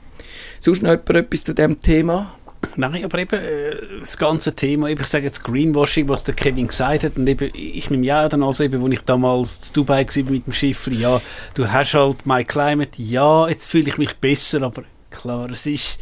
Sonst 0.60 0.82
noch 0.82 0.90
jemand 0.90 1.10
etwas 1.10 1.44
zu 1.44 1.54
dem 1.54 1.80
Thema? 1.80 2.36
Nein, 2.76 3.04
aber 3.04 3.18
eben 3.18 3.38
äh, 3.38 3.76
das 4.00 4.16
ganze 4.16 4.54
Thema, 4.54 4.88
ich 4.88 5.04
sage 5.06 5.26
jetzt 5.26 5.44
Greenwashing, 5.44 6.08
was 6.08 6.24
der 6.24 6.34
Kevin 6.34 6.66
gesagt 6.66 7.04
hat, 7.04 7.16
und 7.16 7.26
eben, 7.26 7.50
ich 7.54 7.90
nehme 7.90 8.06
ja 8.06 8.28
dann 8.28 8.42
also 8.42 8.64
eben, 8.64 8.80
wo 8.80 8.88
ich 8.88 9.00
damals 9.00 9.60
zu 9.60 9.72
Dubai 9.74 10.06
war 10.06 10.30
mit 10.30 10.46
dem 10.46 10.52
Schiff, 10.52 10.88
ja, 10.88 11.20
du 11.54 11.70
hast 11.70 11.94
halt 11.94 12.24
My 12.26 12.44
Climate, 12.44 13.02
ja, 13.02 13.48
jetzt 13.48 13.66
fühle 13.66 13.88
ich 13.88 13.98
mich 13.98 14.16
besser, 14.16 14.62
aber 14.62 14.84
klar, 15.10 15.50
es 15.50 15.66
ist 15.66 15.98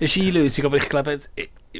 eine 0.00 0.08
Skilösung, 0.08 0.66
aber 0.66 0.76
ich 0.76 0.88
glaube, 0.88 1.12
jetzt, 1.12 1.30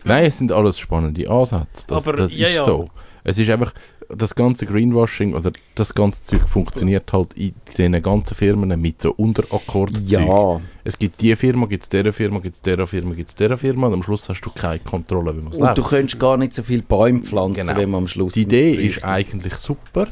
Nein, 0.04 0.24
es 0.24 0.38
sind 0.38 0.52
alles 0.52 0.78
spannende 0.78 1.28
Ansätze. 1.28 1.86
Das, 1.88 2.06
Aber, 2.06 2.16
das 2.16 2.34
ja, 2.36 2.48
ist 2.48 2.54
ja. 2.56 2.64
so. 2.64 2.88
Es 3.24 3.38
ist 3.38 3.48
einfach, 3.50 3.72
das 4.08 4.34
ganze 4.34 4.66
Greenwashing 4.66 5.32
oder 5.34 5.52
das 5.74 5.94
ganze 5.94 6.22
Zeug 6.24 6.42
funktioniert 6.48 7.12
halt 7.12 7.32
in 7.34 7.54
diesen 7.68 8.02
ganzen 8.02 8.34
Firmen 8.34 8.78
mit 8.80 9.00
so 9.00 9.12
Unterakkordzeug. 9.12 10.02
Ja, 10.08 10.60
Es 10.84 10.98
gibt 10.98 11.20
die 11.20 11.34
Firma, 11.36 11.66
gibt 11.66 11.84
es 11.84 11.88
dieser 11.88 12.12
Firma, 12.12 12.40
gibt 12.40 12.56
es 12.56 12.60
dieser 12.62 12.86
Firma, 12.86 13.14
gibt 13.14 13.28
es 13.30 13.34
dieser 13.34 13.56
Firma 13.56 13.86
und 13.86 13.94
am 13.94 14.02
Schluss 14.02 14.28
hast 14.28 14.40
du 14.42 14.50
keine 14.50 14.80
Kontrolle, 14.80 15.36
wie 15.36 15.40
man 15.40 15.52
es 15.52 15.58
und 15.58 15.62
du 15.78 15.80
läuft. 15.80 15.88
könntest 15.90 16.20
gar 16.20 16.36
nicht 16.36 16.52
so 16.52 16.62
viele 16.62 16.82
Bäume 16.82 17.20
pflanzen, 17.20 17.60
Genau. 17.66 17.76
wenn 17.78 17.90
man 17.90 17.98
am 18.02 18.06
Schluss... 18.06 18.34
Die 18.34 18.42
Idee 18.42 18.72
ist 18.74 19.04
eigentlich 19.04 19.54
super, 19.54 20.08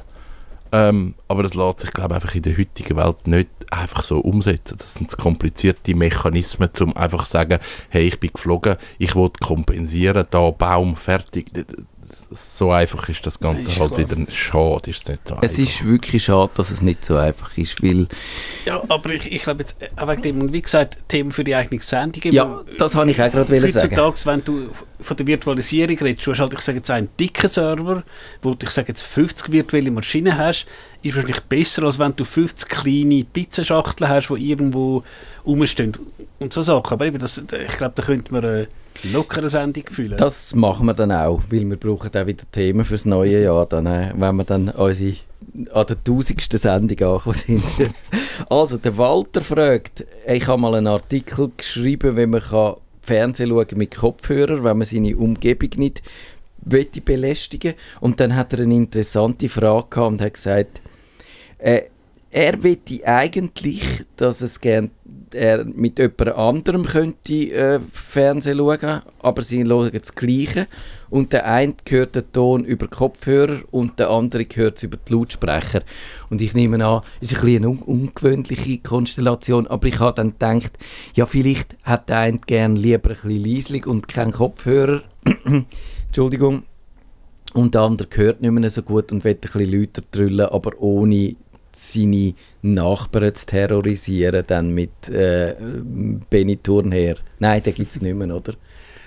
ähm, 0.73 1.15
aber 1.29 1.43
das 1.43 1.55
lässt 1.55 1.81
sich, 1.81 1.93
glaube 1.93 2.15
einfach 2.15 2.35
in 2.35 2.43
der 2.43 2.57
heutigen 2.57 2.97
Welt 2.97 3.27
nicht 3.27 3.49
einfach 3.71 4.05
so 4.05 4.19
umsetzen. 4.19 4.77
Das 4.79 4.95
sind 4.95 5.17
komplizierte 5.17 5.95
Mechanismen, 5.95 6.71
um 6.81 6.97
einfach 6.97 7.25
zu 7.25 7.33
sagen, 7.33 7.59
hey, 7.89 8.07
ich 8.07 8.21
bin 8.21 8.31
geflogen, 8.33 8.77
ich 8.99 9.15
will 9.15 9.31
kompensieren, 9.41 10.27
da 10.31 10.51
Baum, 10.51 10.97
fertig. 10.97 11.47
So 12.33 12.71
einfach 12.71 13.09
ist 13.09 13.27
das 13.27 13.39
Ganze 13.41 13.71
Ist 13.71 13.81
halt 13.81 13.93
klar. 13.95 14.11
wieder 14.11 14.31
schade, 14.33 14.91
ist 14.91 15.03
es 15.03 15.09
nicht 15.09 15.27
so 15.29 15.35
Es 15.41 15.53
einfach. 15.53 15.59
ist 15.63 15.85
wirklich 15.87 16.25
schade, 16.25 16.51
dass 16.55 16.71
es 16.71 16.81
nicht 16.83 17.05
so 17.05 17.17
einfach 17.17 17.57
ist, 17.59 17.83
weil... 17.83 18.07
ja, 18.65 18.83
aber 18.89 19.11
ich, 19.11 19.31
ich 19.33 19.43
glaube 19.43 19.61
jetzt, 19.61 19.83
äh, 19.83 19.89
auch 19.97 20.09
wegen 20.09 20.23
dem, 20.23 20.41
und 20.41 20.53
wie 20.53 20.63
gesagt, 20.63 20.99
Thema 21.09 21.31
für 21.33 21.45
die 21.45 21.55
eigene 21.55 21.81
Sendung, 21.83 22.33
Ja, 22.33 22.63
das 22.79 22.95
habe 22.95 23.11
ich 23.11 23.21
auch 23.21 23.31
gerade 23.31 23.49
wollen 23.53 23.71
sagen. 23.73 23.97
Heutzutage, 23.97 24.27
wenn 24.27 24.45
du 24.45 24.71
von 25.01 25.17
der 25.17 25.27
Virtualisierung 25.27 25.99
redest, 25.99 26.27
du 26.27 26.31
hast 26.33 26.41
halt, 26.41 26.53
ich 26.53 26.61
sage 26.61 26.79
jetzt, 26.79 26.91
einen 26.91 27.09
dicken 27.19 27.49
Server, 27.49 28.03
wo 28.43 28.55
du, 28.55 28.67
ich 28.67 28.71
sage 28.71 28.89
jetzt, 28.89 29.03
50 29.03 29.51
virtuelle 29.53 29.91
Maschinen 29.91 30.37
hast, 30.37 30.67
ist 31.03 31.15
wahrscheinlich 31.17 31.41
besser, 31.41 31.83
als 31.85 31.99
wenn 31.99 32.15
du 32.15 32.25
50 32.25 32.69
kleine 32.69 33.25
Pizzaschachteln 33.25 34.09
hast, 34.11 34.29
die 34.29 34.51
irgendwo 34.51 35.03
rumstehen 35.47 35.97
und 36.39 36.53
so 36.53 36.63
Sachen. 36.63 36.93
Aber 36.93 37.07
eben, 37.07 37.19
das, 37.19 37.39
ich 37.39 37.77
glaube, 37.77 37.93
da 37.97 38.03
könnte 38.03 38.33
man 38.33 38.67
eine 39.03 39.13
lockere 39.13 39.49
Sendung 39.49 39.85
füllen. 39.89 40.17
Das 40.17 40.55
machen 40.55 40.87
wir 40.87 40.95
dann 40.95 41.13
auch, 41.13 41.43
weil 41.51 41.69
wir 41.69 41.77
brauchen 41.77 42.11
auch 42.15 42.27
wieder 42.27 42.45
Themen 42.51 42.85
fürs 42.85 43.05
neue 43.05 43.43
Jahr, 43.43 43.67
dann, 43.67 43.87
äh, 43.87 44.13
wenn 44.17 44.37
wir 44.37 44.45
dann 44.45 44.69
unsere, 44.71 45.17
an 45.73 45.87
der 45.87 46.05
tausendsten 46.05 46.59
Sendung 46.59 46.99
angekommen 47.09 47.37
sind. 47.37 47.65
also, 48.49 48.77
der 48.77 48.97
Walter 48.97 49.41
fragt, 49.41 50.05
ich 50.27 50.47
habe 50.47 50.61
mal 50.61 50.75
einen 50.75 50.87
Artikel 50.87 51.51
geschrieben, 51.57 52.17
wie 52.17 52.27
man 52.27 52.41
kann 52.41 52.75
Fernsehen 53.03 53.51
schauen 53.51 53.67
mit 53.77 53.97
Kopfhörer, 53.97 54.63
wenn 54.63 54.79
man 54.79 54.85
seine 54.87 55.17
Umgebung 55.17 55.71
nicht 55.77 56.03
möchte 56.65 57.01
belästigen 57.01 57.75
Und 58.01 58.21
dann 58.21 58.37
hat 58.37 58.53
er 58.53 58.61
eine 58.61 58.75
interessante 58.75 59.49
Frage 59.49 59.87
gehabt 59.91 60.13
und 60.13 60.21
hat 60.21 60.35
gesagt, 60.35 60.81
äh, 61.59 61.83
er 62.31 62.63
wette 62.63 63.07
eigentlich, 63.07 63.83
dass 64.17 64.41
es 64.41 64.61
gern 64.61 64.91
er 65.33 65.65
mit 65.65 65.99
jemand 65.99 66.29
anderem 66.29 66.85
könnte 66.85 67.35
äh, 67.53 67.81
Fernsehen 67.93 68.59
schauen, 68.59 69.03
aber 69.21 69.43
sie 69.43 69.65
schauen 69.65 69.91
das 69.93 70.15
Gleiche. 70.15 70.67
Und 71.09 71.33
der 71.33 71.47
eine 71.47 71.75
hört 71.89 72.15
den 72.15 72.31
Ton 72.33 72.65
über 72.65 72.87
Kopfhörer 72.87 73.61
und 73.71 73.99
der 73.99 74.11
andere 74.11 74.45
hört 74.55 74.77
es 74.77 74.85
über 74.85 74.97
die 74.97 75.13
Lautsprecher. 75.13 75.83
Und 76.31 76.41
ich 76.41 76.55
nehme 76.55 76.85
an, 76.85 77.03
es 77.21 77.33
ist 77.33 77.43
eine 77.43 77.69
un 77.69 77.79
ungewöhnliche 77.79 78.79
Konstellation, 78.79 79.67
aber 79.67 79.89
ich 79.89 79.99
habe 79.99 80.15
dann 80.15 80.31
gedacht, 80.31 80.73
ja 81.15 81.27
vielleicht 81.27 81.77
hat 81.83 82.09
der 82.09 82.19
eine 82.19 82.39
gern 82.39 82.77
lieber 82.77 83.11
ein 83.11 83.15
bisschen 83.15 83.45
leislich 83.45 83.87
und 83.87 84.09
keinen 84.09 84.33
Kopfhörer. 84.33 85.03
Entschuldigung. 86.07 86.65
Und 87.53 87.75
der 87.75 87.83
andere 87.83 88.09
hört 88.15 88.41
nicht 88.41 88.53
mehr 88.53 88.71
so 88.71 88.83
gut 88.83 89.11
und 89.11 89.25
will 89.25 89.35
ein 89.35 89.41
bisschen 89.41 89.73
lauter 89.73 90.03
trüllen, 90.13 90.47
aber 90.47 90.81
ohne 90.81 91.35
seine 91.73 92.35
Nachbarn 92.63 93.35
zu 93.35 93.47
terrorisieren, 93.47 94.45
dann 94.47 94.73
mit 94.75 95.09
äh, 95.09 95.55
Benny 96.29 96.57
Thurnherr. 96.57 97.17
Nein, 97.39 97.63
den 97.63 97.75
gibt 97.75 97.91
es 97.91 98.01
nicht 98.01 98.15
mehr, 98.15 98.35
oder? 98.35 98.55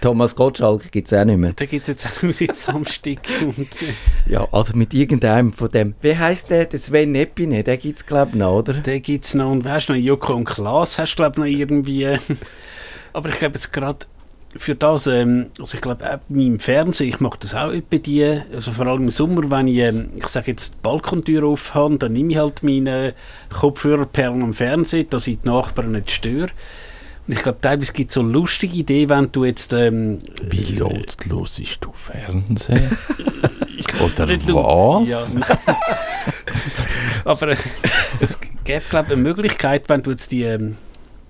Thomas 0.03 0.35
Gottschalk 0.35 0.91
gibt 0.91 1.07
es 1.07 1.17
auch 1.17 1.23
nicht 1.23 1.37
mehr. 1.37 1.53
da 1.55 1.65
gibt 1.65 1.83
es 1.83 1.87
jetzt 1.87 2.05
auch 2.05 2.33
seit 2.33 2.55
Samstag 2.57 3.19
und 3.41 3.81
äh, 3.81 3.93
Ja, 4.29 4.45
also 4.51 4.75
mit 4.75 4.93
irgendeinem 4.93 5.53
von 5.53 5.69
dem. 5.71 5.95
Wie 6.01 6.17
heisst 6.17 6.49
der? 6.49 6.65
Der 6.65 6.77
Sven 6.77 7.15
Epine, 7.15 7.63
den 7.63 7.79
gibt 7.79 7.97
es 7.97 8.05
glaube 8.05 8.31
ich 8.31 8.35
noch, 8.35 8.57
oder? 8.57 8.73
da 8.73 8.99
gibt 8.99 9.23
es 9.23 9.33
noch, 9.33 9.49
und 9.49 9.63
weißt 9.63 9.87
du 9.87 9.93
noch, 9.93 9.99
Joko 9.99 10.33
und 10.33 10.43
Klaas 10.43 10.97
hast 10.99 11.13
du 11.13 11.15
glaube 11.15 11.39
noch 11.39 11.47
irgendwie, 11.47 12.17
aber 13.13 13.29
ich 13.29 13.39
glaube 13.39 13.55
jetzt 13.55 13.71
gerade 13.71 14.05
für 14.55 14.75
das, 14.75 15.07
ähm, 15.07 15.47
also 15.59 15.75
ich 15.75 15.81
glaube 15.81 16.19
meinem 16.29 16.59
Fernsehen, 16.59 17.09
ich 17.09 17.19
mache 17.19 17.39
das 17.39 17.55
auch 17.55 17.71
bei 17.89 17.97
die, 17.97 18.23
also 18.53 18.71
vor 18.71 18.85
allem 18.87 19.03
im 19.03 19.11
Sommer, 19.11 19.49
wenn 19.49 19.67
ich, 19.67 19.77
ähm, 19.77 20.09
ich 20.15 20.27
sage 20.27 20.51
jetzt 20.51 20.75
die 20.75 20.77
Balkontür 20.81 21.45
auf 21.45 21.73
habe, 21.73 21.97
dann 21.97 22.13
nehme 22.13 22.31
ich 22.31 22.37
halt 22.37 22.63
meine 22.63 23.13
Kopfhörerperlen 23.49 24.43
am 24.43 24.53
Fernsehen, 24.53 25.09
dass 25.09 25.27
ich 25.27 25.39
die 25.41 25.47
Nachbarn 25.47 25.93
nicht 25.93 26.11
störe. 26.11 26.49
Und 27.25 27.35
ich 27.35 27.41
glaube, 27.41 27.59
teilweise 27.61 27.93
gibt 27.93 28.09
es 28.09 28.15
so 28.15 28.21
lustige 28.21 28.75
Ideen, 28.75 29.09
wenn 29.09 29.31
du 29.31 29.45
jetzt... 29.45 29.71
Ähm, 29.71 30.19
Wie 30.43 30.75
laut 30.75 31.17
los 31.25 31.57
ist 31.57 31.77
du 31.81 31.91
Fernsehen? 31.93 32.97
Oder 34.03 34.27
was? 34.27 35.33
Ja. 35.33 35.57
Aber 37.25 37.47
äh, 37.49 37.55
es 38.19 38.39
gäbe, 38.63 38.83
glaube 38.89 39.07
ich, 39.07 39.13
eine 39.13 39.21
Möglichkeit, 39.21 39.87
wenn 39.87 40.03
du 40.03 40.11
jetzt 40.11 40.31
die, 40.31 40.43
ähm, 40.43 40.75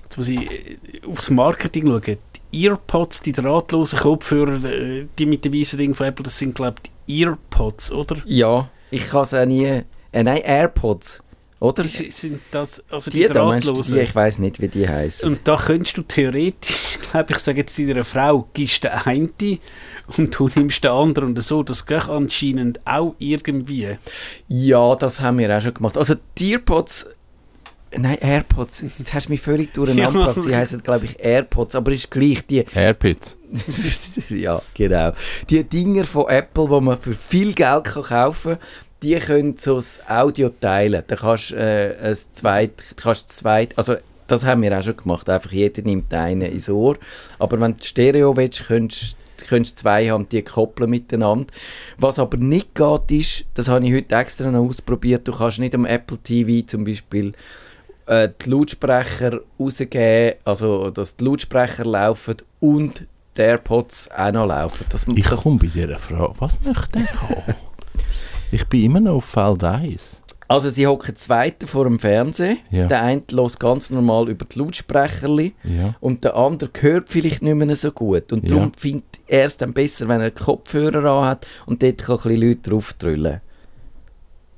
jetzt 0.03 0.17
muss 0.17 0.27
ich 0.27 0.39
äh, 0.39 0.77
aufs 1.07 1.29
Marketing 1.29 1.87
schauen, 1.87 2.17
Earpods, 2.53 3.21
die 3.21 3.31
drahtlosen 3.31 3.99
Kopfhörer, 3.99 4.63
äh, 4.65 5.07
die 5.17 5.25
mit 5.25 5.43
dem 5.45 5.53
weißen 5.53 5.77
Ding 5.77 5.93
von 5.95 6.07
Apple, 6.07 6.23
das 6.23 6.37
sind, 6.37 6.55
glaube 6.55 6.75
ich, 6.83 6.91
die 7.07 7.23
Earpods, 7.23 7.91
oder? 7.91 8.17
Ja, 8.25 8.69
ich 8.91 9.07
kann 9.09 9.21
es 9.23 9.33
auch 9.33 9.45
nie... 9.45 9.81
Äh, 10.11 10.23
nein, 10.23 10.41
AirPods. 10.43 11.21
oder? 11.59 11.87
Sind 11.87 12.39
das, 12.51 12.83
also 12.91 13.09
die, 13.09 13.21
Die 13.21 13.27
drahtlosen? 13.27 13.97
die, 13.97 14.03
ich 14.03 14.13
weiß 14.13 14.37
nicht, 14.39 14.61
wie 14.61 14.67
die 14.67 14.87
heißen. 14.87 15.27
Und 15.27 15.39
da 15.47 15.55
könntest 15.57 15.97
du 15.97 16.03
theoretisch, 16.03 16.99
glaube 17.11 17.33
ich, 17.33 17.39
sage 17.39 17.61
jetzt 17.61 17.79
deiner 17.79 18.03
Frau, 18.03 18.47
gibst 18.53 18.83
den 18.83 18.91
einen 18.91 19.31
und 20.17 20.37
du 20.37 20.49
nimmst 20.55 20.83
den 20.83 20.91
anderen 20.91 21.29
und 21.29 21.41
so. 21.41 21.63
Das 21.63 21.85
geht 21.87 22.07
anscheinend 22.07 22.79
auch 22.85 23.15
irgendwie. 23.17 23.97
Ja, 24.47 24.95
das 24.95 25.19
haben 25.21 25.39
wir 25.39 25.57
auch 25.57 25.61
schon 25.61 25.73
gemacht. 25.73 25.97
Also 25.97 26.13
die 26.37 26.51
Earpods, 26.53 27.07
nein, 27.97 28.17
AirPods, 28.19 28.81
jetzt 28.81 29.13
hast 29.13 29.27
du 29.27 29.31
mich 29.31 29.41
völlig 29.41 29.73
durcheinander 29.73 30.19
Ja. 30.19 30.25
gebracht. 30.27 30.43
Sie 30.47 30.55
heißen, 30.55 30.83
glaube 30.83 31.05
ich, 31.05 31.23
AirPods, 31.23 31.75
aber 31.75 31.91
ist 31.91 32.09
gleich 32.09 32.45
die, 32.45 32.65
Airpits. 32.73 33.37
ja, 34.29 34.61
genau. 34.73 35.11
Die 35.49 35.63
Dinger 35.63 36.05
von 36.05 36.27
Apple, 36.29 36.67
die 36.67 36.81
man 36.81 36.99
für 36.99 37.13
viel 37.13 37.53
Geld 37.53 37.83
kann 37.85 38.03
kaufen 38.03 38.53
kann, 38.53 38.67
die 39.01 39.15
können 39.15 39.57
so 39.57 39.75
das 39.75 39.99
Audio 40.07 40.49
teilen. 40.49 41.03
Da 41.05 41.15
kannst 41.15 41.51
du 41.51 41.55
äh, 41.55 41.95
ein 42.01 42.15
zweit, 42.15 42.71
kannst 42.95 43.35
zweit, 43.35 43.77
also 43.77 43.95
das 44.27 44.45
haben 44.45 44.61
wir 44.61 44.77
auch 44.77 44.81
schon 44.81 44.97
gemacht. 44.97 45.29
Einfach 45.29 45.51
jeder 45.51 45.81
nimmt 45.81 46.13
einen 46.13 46.43
ins 46.43 46.69
Ohr. 46.69 46.97
Aber 47.39 47.59
wenn 47.59 47.75
du 47.75 47.83
Stereo 47.83 48.35
willst, 48.35 48.65
könntest 48.67 49.17
könntest 49.47 49.79
zwei 49.79 50.09
haben, 50.09 50.29
die 50.29 50.41
koppeln 50.41 50.89
miteinander. 50.89 51.47
Was 51.97 52.17
aber 52.17 52.37
nicht 52.37 52.73
geht, 52.75 53.11
ist, 53.11 53.45
das 53.55 53.67
habe 53.67 53.85
ich 53.85 53.93
heute 53.93 54.15
extra 54.15 54.49
noch 54.49 54.67
ausprobiert, 54.67 55.27
du 55.27 55.33
kannst 55.33 55.59
nicht 55.59 55.75
am 55.75 55.85
Apple 55.85 56.17
TV 56.17 56.65
zum 56.65 56.85
Beispiel 56.85 57.33
äh, 58.05 58.29
die 58.43 58.49
Lautsprecher 58.49 59.39
rausgeben, 59.59 60.33
also 60.43 60.89
dass 60.89 61.15
die 61.17 61.25
Lautsprecher 61.25 61.85
laufen 61.85 62.35
und 62.59 63.05
die 63.37 63.41
AirPods 63.41 64.09
auch 64.11 64.31
noch 64.31 64.45
laufen. 64.45 64.85
Das, 64.89 65.07
Ich 65.07 65.27
das, 65.27 65.41
komme 65.43 65.57
bei 65.59 65.67
dieser 65.67 65.97
Frage. 65.99 66.33
Was 66.39 66.59
möchte 66.61 66.99
er 66.99 67.21
haben? 67.29 67.55
ich 68.51 68.65
bin 68.67 68.83
immer 68.83 68.99
noch 68.99 69.15
auf 69.15 69.25
Feld 69.25 69.63
1. 69.63 70.21
also 70.47 70.69
sie 70.69 70.85
hocken 70.85 71.15
zweite 71.15 71.65
vor 71.65 71.85
dem 71.85 71.97
Fernseher, 71.97 72.57
Ja. 72.69 72.87
der 72.87 73.01
eine 73.01 73.23
lässt 73.31 73.59
ganz 73.59 73.89
normal 73.89 74.29
über 74.29 74.45
die 74.45 74.59
Lautsprecherli 74.59 75.55
Ja. 75.63 75.95
und 75.99 76.23
der 76.23 76.35
andere 76.35 76.69
hört 76.79 77.09
vielleicht 77.09 77.41
nicht 77.41 77.55
mehr 77.55 77.75
so 77.75 77.91
gut 77.91 78.31
und 78.31 78.43
Ja. 78.43 78.55
darum 78.57 78.71
findet 78.77 79.05
er 79.25 79.45
es 79.45 79.57
dann 79.57 79.73
besser, 79.73 80.07
wenn 80.07 80.21
er 80.21 80.29
Kopfhörer 80.29 81.03
an 81.09 81.25
hat 81.25 81.47
und 81.65 81.81
dort 81.81 81.97
kann 81.97 82.17
ein 82.17 82.21
bisschen 82.23 82.41
Leute 82.41 82.69
drauf 82.69 82.93
drüllen. 82.93 83.41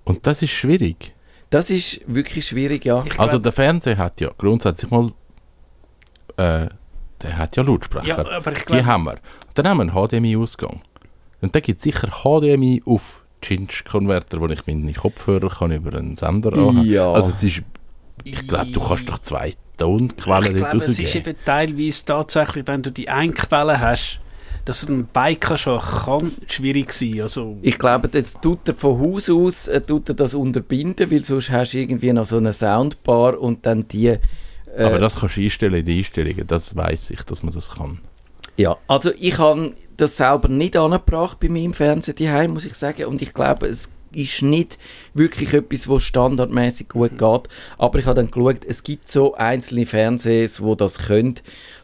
Und 0.03 0.27
das 0.27 0.41
ist 0.41 0.51
schwierig. 0.51 1.13
Das 1.55 1.69
ist 1.69 2.01
wirklich 2.05 2.45
schwierig, 2.47 2.83
ja. 2.83 3.01
Ich 3.05 3.17
Also 3.17 3.31
glaub- 3.39 3.43
der 3.43 3.51
Fernseher 3.53 3.97
hat 3.97 4.19
ja 4.19 4.29
grundsätzlich 4.37 4.91
mal, 4.91 5.05
äh, 6.35 6.67
der 7.21 7.37
hat 7.37 7.55
ja 7.55 7.63
Lautsprecher. 7.63 8.07
Ja, 8.07 8.29
aber 8.37 8.51
ich 8.51 8.59
Die 8.59 8.65
glaube, 8.65 8.85
haben 8.85 9.03
wir. 9.05 9.15
Dann 9.53 9.65
haben 9.69 9.77
wir 9.77 9.83
einen 9.83 9.93
HDMI-Ausgang. 9.93 10.81
Und 11.39 11.55
da 11.55 11.61
gibt 11.61 11.77
es 11.77 11.83
sicher 11.83 12.09
HDMI 12.09 12.83
auf 12.85 13.23
Cinch-Konverter, 13.41 14.41
wo 14.41 14.47
ich 14.47 14.67
meine 14.67 14.91
Kopfhörer 14.91 15.47
kann 15.49 15.71
über 15.71 15.97
einen 15.97 16.17
Sender 16.17 16.51
anhaben 16.51 16.83
Ja. 16.83 17.09
Also 17.09 17.29
es 17.29 17.41
ist, 17.41 17.61
ich 18.25 18.47
glaube, 18.49 18.71
du 18.71 18.79
kannst 18.81 19.07
doch 19.07 19.19
zwei 19.19 19.53
Tonquellen 19.77 20.57
ich 20.57 20.61
glaube, 20.61 20.77
es 20.77 20.99
ist 20.99 21.15
eben 21.15 21.37
teilweise 21.45 22.03
tatsächlich, 22.05 22.67
wenn 22.67 22.81
du 22.83 22.91
die 22.91 23.07
eine 23.07 23.31
Quelle 23.31 23.79
hast, 23.79 24.19
dass 24.65 24.81
du 24.81 24.93
einen 24.93 25.07
Bike 25.07 25.49
hast, 25.49 25.65
kann 25.65 26.31
schwierig 26.47 26.91
sein. 26.91 27.21
Also, 27.21 27.57
Ich 27.61 27.77
glaube, 27.77 28.07
das 28.07 28.33
tut 28.41 28.67
er 28.67 28.73
von 28.73 28.99
Haus 28.99 29.29
aus 29.29 29.67
äh, 29.67 29.79
tut 29.79 30.09
er 30.09 30.15
das 30.15 30.33
unterbinden, 30.33 31.09
weil 31.09 31.23
sonst 31.23 31.51
hast 31.51 31.73
du 31.73 31.77
irgendwie 31.77 32.11
noch 32.11 32.25
so 32.25 32.37
eine 32.37 32.51
Soundbar 32.51 33.39
und 33.39 33.65
dann 33.65 33.87
die... 33.87 34.07
Äh, 34.07 34.19
Aber 34.83 34.99
das 34.99 35.19
kannst 35.19 35.37
du 35.37 35.41
einstellen 35.41 35.75
in 35.75 35.85
den 35.85 35.97
Einstellungen, 35.99 36.47
das 36.47 36.75
weiß 36.75 37.11
ich, 37.11 37.21
dass 37.23 37.43
man 37.43 37.53
das 37.53 37.69
kann. 37.69 37.99
Ja, 38.57 38.77
also 38.87 39.11
ich 39.17 39.37
habe 39.37 39.73
das 39.97 40.17
selber 40.17 40.47
nicht 40.47 40.77
angebracht 40.77 41.39
bei 41.39 41.49
meinem 41.49 41.73
Fernseher 41.73 42.13
daheim, 42.13 42.51
muss 42.51 42.65
ich 42.65 42.73
sagen. 42.73 43.05
Und 43.05 43.21
ich 43.21 43.33
glaube, 43.33 43.67
es 43.67 43.91
ist 44.11 44.41
nicht 44.41 44.77
wirklich 45.13 45.53
etwas, 45.53 45.87
was 45.87 46.03
standardmäßig 46.03 46.89
gut 46.89 47.17
geht. 47.17 47.43
Aber 47.77 47.99
ich 47.99 48.05
habe 48.05 48.15
dann 48.15 48.31
geschaut, 48.31 48.65
es 48.67 48.83
gibt 48.83 49.07
so 49.07 49.35
einzelne 49.35 49.85
Fernsehs, 49.85 50.61
wo 50.61 50.75
das 50.75 50.99
können. 50.99 51.35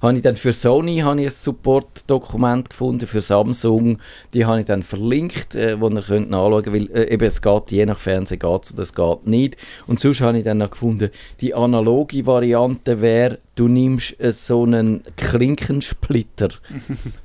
Habe 0.01 0.15
ich 0.15 0.21
dann 0.21 0.35
für 0.35 0.53
Sony 0.53 0.99
habe 0.99 1.21
ich 1.21 1.27
ein 1.27 1.31
Support-Dokument 1.31 2.69
gefunden, 2.69 3.07
für 3.07 3.21
Samsung, 3.21 3.99
die 4.33 4.45
habe 4.45 4.61
ich 4.61 4.65
dann 4.65 4.83
verlinkt, 4.83 5.55
äh, 5.55 5.79
wo 5.79 5.89
ihr 5.89 6.01
könnt 6.01 6.29
nachschauen 6.29 6.63
könnt, 6.63 6.75
weil 6.75 6.97
äh, 6.97 7.13
eben 7.13 7.25
es 7.25 7.41
geht, 7.41 7.71
je 7.71 7.85
nach 7.85 7.99
Fernsehen 7.99 8.39
geht 8.39 8.63
es 8.63 8.73
oder 8.73 8.83
es 8.83 8.93
geht 8.93 9.27
nicht. 9.27 9.57
Und 9.87 9.99
sonst 9.99 10.21
habe 10.21 10.37
ich 10.37 10.43
dann 10.43 10.57
noch 10.57 10.71
gefunden, 10.71 11.11
die 11.41 11.53
analoge 11.53 12.25
Variante 12.25 13.01
wäre, 13.01 13.39
du 13.55 13.67
nimmst 13.67 14.19
äh, 14.19 14.31
so 14.31 14.63
einen 14.63 15.03
Klinkensplitter 15.17 16.49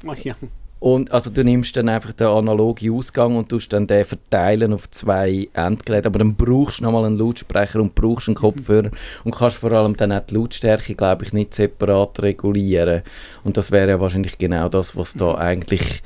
ach 0.07 0.19
ja. 0.25 0.35
Und 0.79 1.11
also 1.11 1.31
du 1.31 1.43
nimmst 1.43 1.77
dann 1.77 1.89
einfach 1.89 2.13
den 2.13 2.27
analogen 2.27 2.93
Ausgang 2.93 3.37
und 3.37 3.49
tust 3.49 3.73
dann 3.73 3.87
den 3.87 4.05
verteilen 4.05 4.75
auf 4.75 4.91
zwei 4.91 5.49
Endgeräte. 5.55 6.09
Aber 6.09 6.19
dann 6.19 6.35
brauchst 6.35 6.81
du 6.81 6.85
nochmal 6.85 7.07
einen 7.07 7.19
Lautsprecher 7.19 7.81
und 7.81 7.95
brauchst 7.95 8.29
einen 8.29 8.35
Kopfhörer 8.35 8.91
und 9.25 9.35
kannst 9.35 9.57
vor 9.57 9.73
allem 9.73 9.97
dann 9.97 10.13
auch 10.13 10.21
die 10.21 10.35
Lautstärke, 10.35 10.95
glaube 10.95 11.25
ich, 11.25 11.33
nicht 11.33 11.55
separat 11.55 12.23
regulieren. 12.23 13.03
Und 13.43 13.57
das 13.57 13.71
wäre 13.71 13.89
ja 13.89 14.01
wahrscheinlich 14.01 14.37
genau 14.37 14.69
das, 14.69 14.97
was 14.97 15.15
da 15.15 15.35
eigentlich 15.37 16.03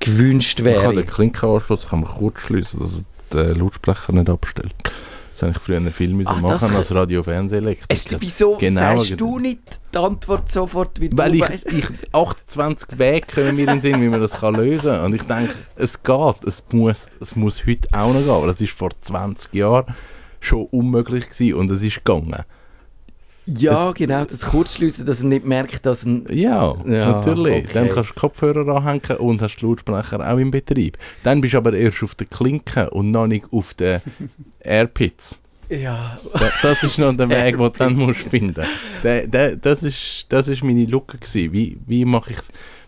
gewünscht 0.00 0.60
Man 0.62 0.74
kann 0.74 0.82
wäre. 0.82 0.94
den 1.02 1.06
Klinkenanschluss 1.06 1.88
kann 1.88 2.00
man 2.00 2.08
kurz 2.08 2.40
schließen, 2.40 2.80
dass 2.80 3.02
er 3.30 3.44
den 3.44 3.60
Lautsprecher 3.60 4.12
nicht 4.12 4.30
abstellt. 4.30 4.74
Das 5.34 5.42
habe 5.42 5.52
ich 5.52 5.58
früher 5.58 5.76
einen 5.78 5.90
Film 5.90 6.16
müssen 6.16 6.32
das 6.32 6.40
machen 6.40 6.58
kann- 6.68 6.76
als 6.76 6.94
Radio-Fernsehelektriker. 6.94 7.86
Es, 7.88 8.06
wieso 8.20 8.56
Genau, 8.56 8.80
sagst 8.80 9.08
genau. 9.10 9.18
du 9.32 9.38
nicht 9.40 9.58
die 9.92 9.98
Antwort 9.98 10.48
sofort, 10.48 11.00
wie 11.00 11.10
Weil 11.12 11.34
ich, 11.34 11.40
weißt? 11.42 11.72
ich 11.72 11.86
28 12.12 12.98
Wege 12.98 13.26
kommen 13.34 13.56
mir 13.56 13.62
in 13.62 13.66
den 13.66 13.80
Sinn, 13.80 14.00
wie 14.00 14.08
man 14.08 14.20
das 14.20 14.32
kann 14.32 14.54
lösen 14.54 14.90
kann. 14.92 15.04
Und 15.06 15.14
ich 15.14 15.22
denke, 15.24 15.54
es 15.76 16.02
geht. 16.02 16.44
Es 16.46 16.62
muss, 16.72 17.08
es 17.20 17.34
muss 17.36 17.66
heute 17.66 17.88
auch 17.92 18.12
noch 18.14 18.20
gehen. 18.20 18.30
Aber 18.30 18.46
das 18.46 18.60
war 18.60 18.68
vor 18.68 18.90
20 19.00 19.52
Jahren 19.54 19.92
schon 20.40 20.66
unmöglich 20.70 21.28
gewesen 21.30 21.54
und 21.54 21.70
es 21.70 21.82
ist 21.82 22.04
gegangen. 22.04 22.44
Ja, 23.46 23.92
genau, 23.92 24.24
das 24.24 24.40
Kurzschliessen, 24.46 25.04
dass 25.04 25.22
er 25.22 25.28
nicht 25.28 25.44
merkt, 25.44 25.84
dass 25.84 26.04
ein... 26.04 26.24
Ja, 26.30 26.74
Ja, 26.86 27.12
natürlich. 27.12 27.64
okay. 27.64 27.68
Dann 27.74 27.88
kannst 27.90 28.10
du 28.10 28.14
Kopfhörer 28.14 28.66
anhängen 28.76 29.18
und 29.18 29.42
hast 29.42 29.56
die 29.56 29.66
Lautsprecher 29.66 30.26
auch 30.32 30.38
im 30.38 30.50
Betrieb. 30.50 30.96
Dann 31.22 31.40
bist 31.40 31.54
du 31.54 31.58
aber 31.58 31.74
erst 31.74 32.02
auf 32.02 32.14
der 32.14 32.26
Klinke 32.26 32.88
und 32.90 33.10
noch 33.10 33.26
nicht 33.26 33.44
auf 33.52 33.74
den 33.74 34.00
Airpits. 34.60 35.40
Ja, 35.68 36.16
Da- 36.32 36.50
Das 36.62 36.82
ist 36.84 36.98
noch 36.98 37.14
der 37.16 37.28
Weg, 37.30 37.56
den 37.56 37.58
du 37.58 37.68
dann 37.70 37.94
musst 37.96 38.20
finden 38.20 38.64
der, 39.02 39.56
das, 39.56 39.82
ist, 39.82 40.26
das 40.28 40.48
ist 40.48 40.62
meine 40.62 40.84
Lücke. 40.84 41.18
Gewesen. 41.18 41.52
Wie, 41.52 41.78
wie 41.86 42.04
mache 42.04 42.32
ich 42.32 42.38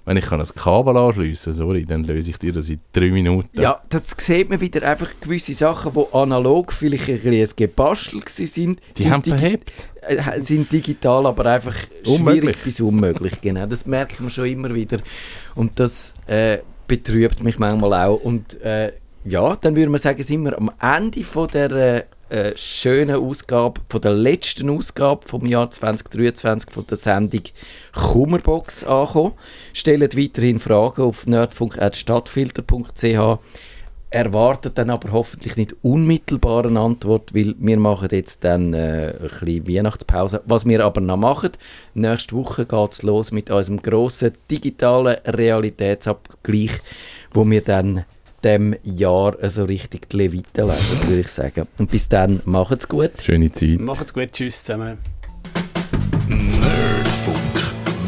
Wenn 0.07 0.17
ich 0.17 0.25
kann 0.25 0.41
ein 0.41 0.47
Kabel 0.55 0.97
anschliessen 0.97 1.53
sorry, 1.53 1.85
dann 1.85 2.05
löse 2.05 2.31
ich 2.31 2.39
dir 2.39 2.53
das 2.53 2.69
in 2.69 2.79
drei 2.93 3.11
Minuten. 3.11 3.61
Ja, 3.61 3.81
das 3.89 4.15
sieht 4.17 4.49
man 4.49 4.61
wieder 4.61 4.89
einfach 4.89 5.11
gewisse 5.21 5.53
Sachen, 5.53 5.93
die 5.95 6.15
analog 6.15 6.73
vielleicht 6.73 7.09
ein 7.09 7.17
bisschen 7.17 7.35
ein 7.35 7.49
Gebastel 7.57 8.21
gewesen 8.21 8.47
sind. 8.47 8.81
Die 8.97 9.03
sind 9.03 9.13
haben 9.13 9.25
verhebt. 9.25 9.73
äh, 10.03 10.41
sind 10.41 10.71
digital, 10.71 11.27
aber 11.27 11.47
einfach 11.47 11.75
Unmöglich. 12.07 12.41
schwierig 12.41 12.65
bis 12.65 12.81
unmöglich. 12.81 13.41
Genau, 13.41 13.67
das 13.67 13.85
merkt 13.85 14.21
man 14.21 14.31
schon 14.31 14.47
immer 14.47 14.73
wieder. 14.73 14.99
Und 15.57 15.81
das 15.81 16.15
äh, 16.29 16.59
betrübt 16.87 17.43
mich 17.43 17.59
manchmal 17.59 17.93
auch. 18.07 18.21
Und 18.21 18.61
äh, 18.63 18.93
ja, 19.25 19.57
dann 19.57 19.75
würde 19.75 19.91
man 19.91 20.01
sagen, 20.01 20.23
sind 20.23 20.45
wir 20.45 20.57
am 20.57 20.71
Ende 20.81 21.25
von 21.25 21.49
der 21.49 22.07
äh, 22.29 22.53
schönen 22.57 23.17
Ausgabe, 23.17 23.81
von 23.89 24.01
der 24.01 24.13
letzten 24.13 24.71
Ausgabe 24.71 25.27
vom 25.27 25.47
Jahr 25.47 25.71
2023 25.71 26.71
von 26.71 26.87
der 26.87 26.97
Sendung 26.97 27.43
Kummerbox 27.93 28.85
angekommen. 28.85 29.35
Stellt 29.73 30.17
weiterhin 30.17 30.59
Fragen 30.59 31.03
auf 31.03 31.27
nerdfunk.stadtfilter.ch 31.27 33.39
erwartet 34.11 34.79
dann 34.79 34.91
aber 34.91 35.13
hoffentlich 35.13 35.57
nicht 35.57 35.75
unmittelbar 35.83 36.65
eine 36.65 36.81
Antwort, 36.81 37.35
weil 37.35 37.55
wir 37.59 37.77
machen 37.77 38.09
jetzt 38.13 38.45
dann 38.45 38.73
äh, 38.73 39.13
ein 39.13 39.29
bisschen 39.29 39.69
Weihnachtspause. 39.69 40.43
Was 40.47 40.65
wir 40.65 40.85
aber 40.85 41.01
noch 41.01 41.17
machen, 41.17 41.51
nächste 41.95 42.37
Woche 42.37 42.67
geht 42.67 42.93
es 42.93 43.03
los 43.03 43.33
mit 43.33 43.51
unserem 43.51 43.83
grossen 43.83 44.33
digitalen 44.51 45.17
Realitätsabgleich, 45.27 46.71
wo 47.33 47.45
wir 47.45 47.63
dann 47.63 48.05
dem 48.45 48.75
Jahr 48.83 49.37
so 49.49 49.65
richtig 49.65 50.09
die 50.09 50.17
Leviten 50.17 50.67
lesen, 50.69 51.03
würde 51.07 51.21
ich 51.21 51.29
sagen. 51.29 51.69
Und 51.79 51.91
bis 51.91 52.09
dann, 52.09 52.41
macht's 52.45 52.89
gut. 52.89 53.13
Schöne 53.23 53.53
Zeit. 53.53 53.81
Macht's 53.81 54.15
gut, 54.15 54.33
tschüss 54.33 54.65
zusammen. 54.65 54.99
Nerdfunk. 56.29 57.37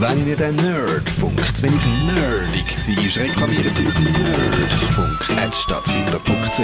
Wenn 0.01 0.29
ihr 0.29 0.37
den 0.37 0.55
Nerdfunk 0.57 1.39
zu 1.57 1.63
wenig 1.65 1.81
nerdig 2.07 2.67
seid, 2.77 3.17
reklamiert 3.25 3.75
sie 3.75 3.87
auf 3.87 3.99
nerdfunk.stadtfilter.ch. 3.99 6.61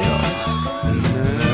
Nerd 0.85 1.54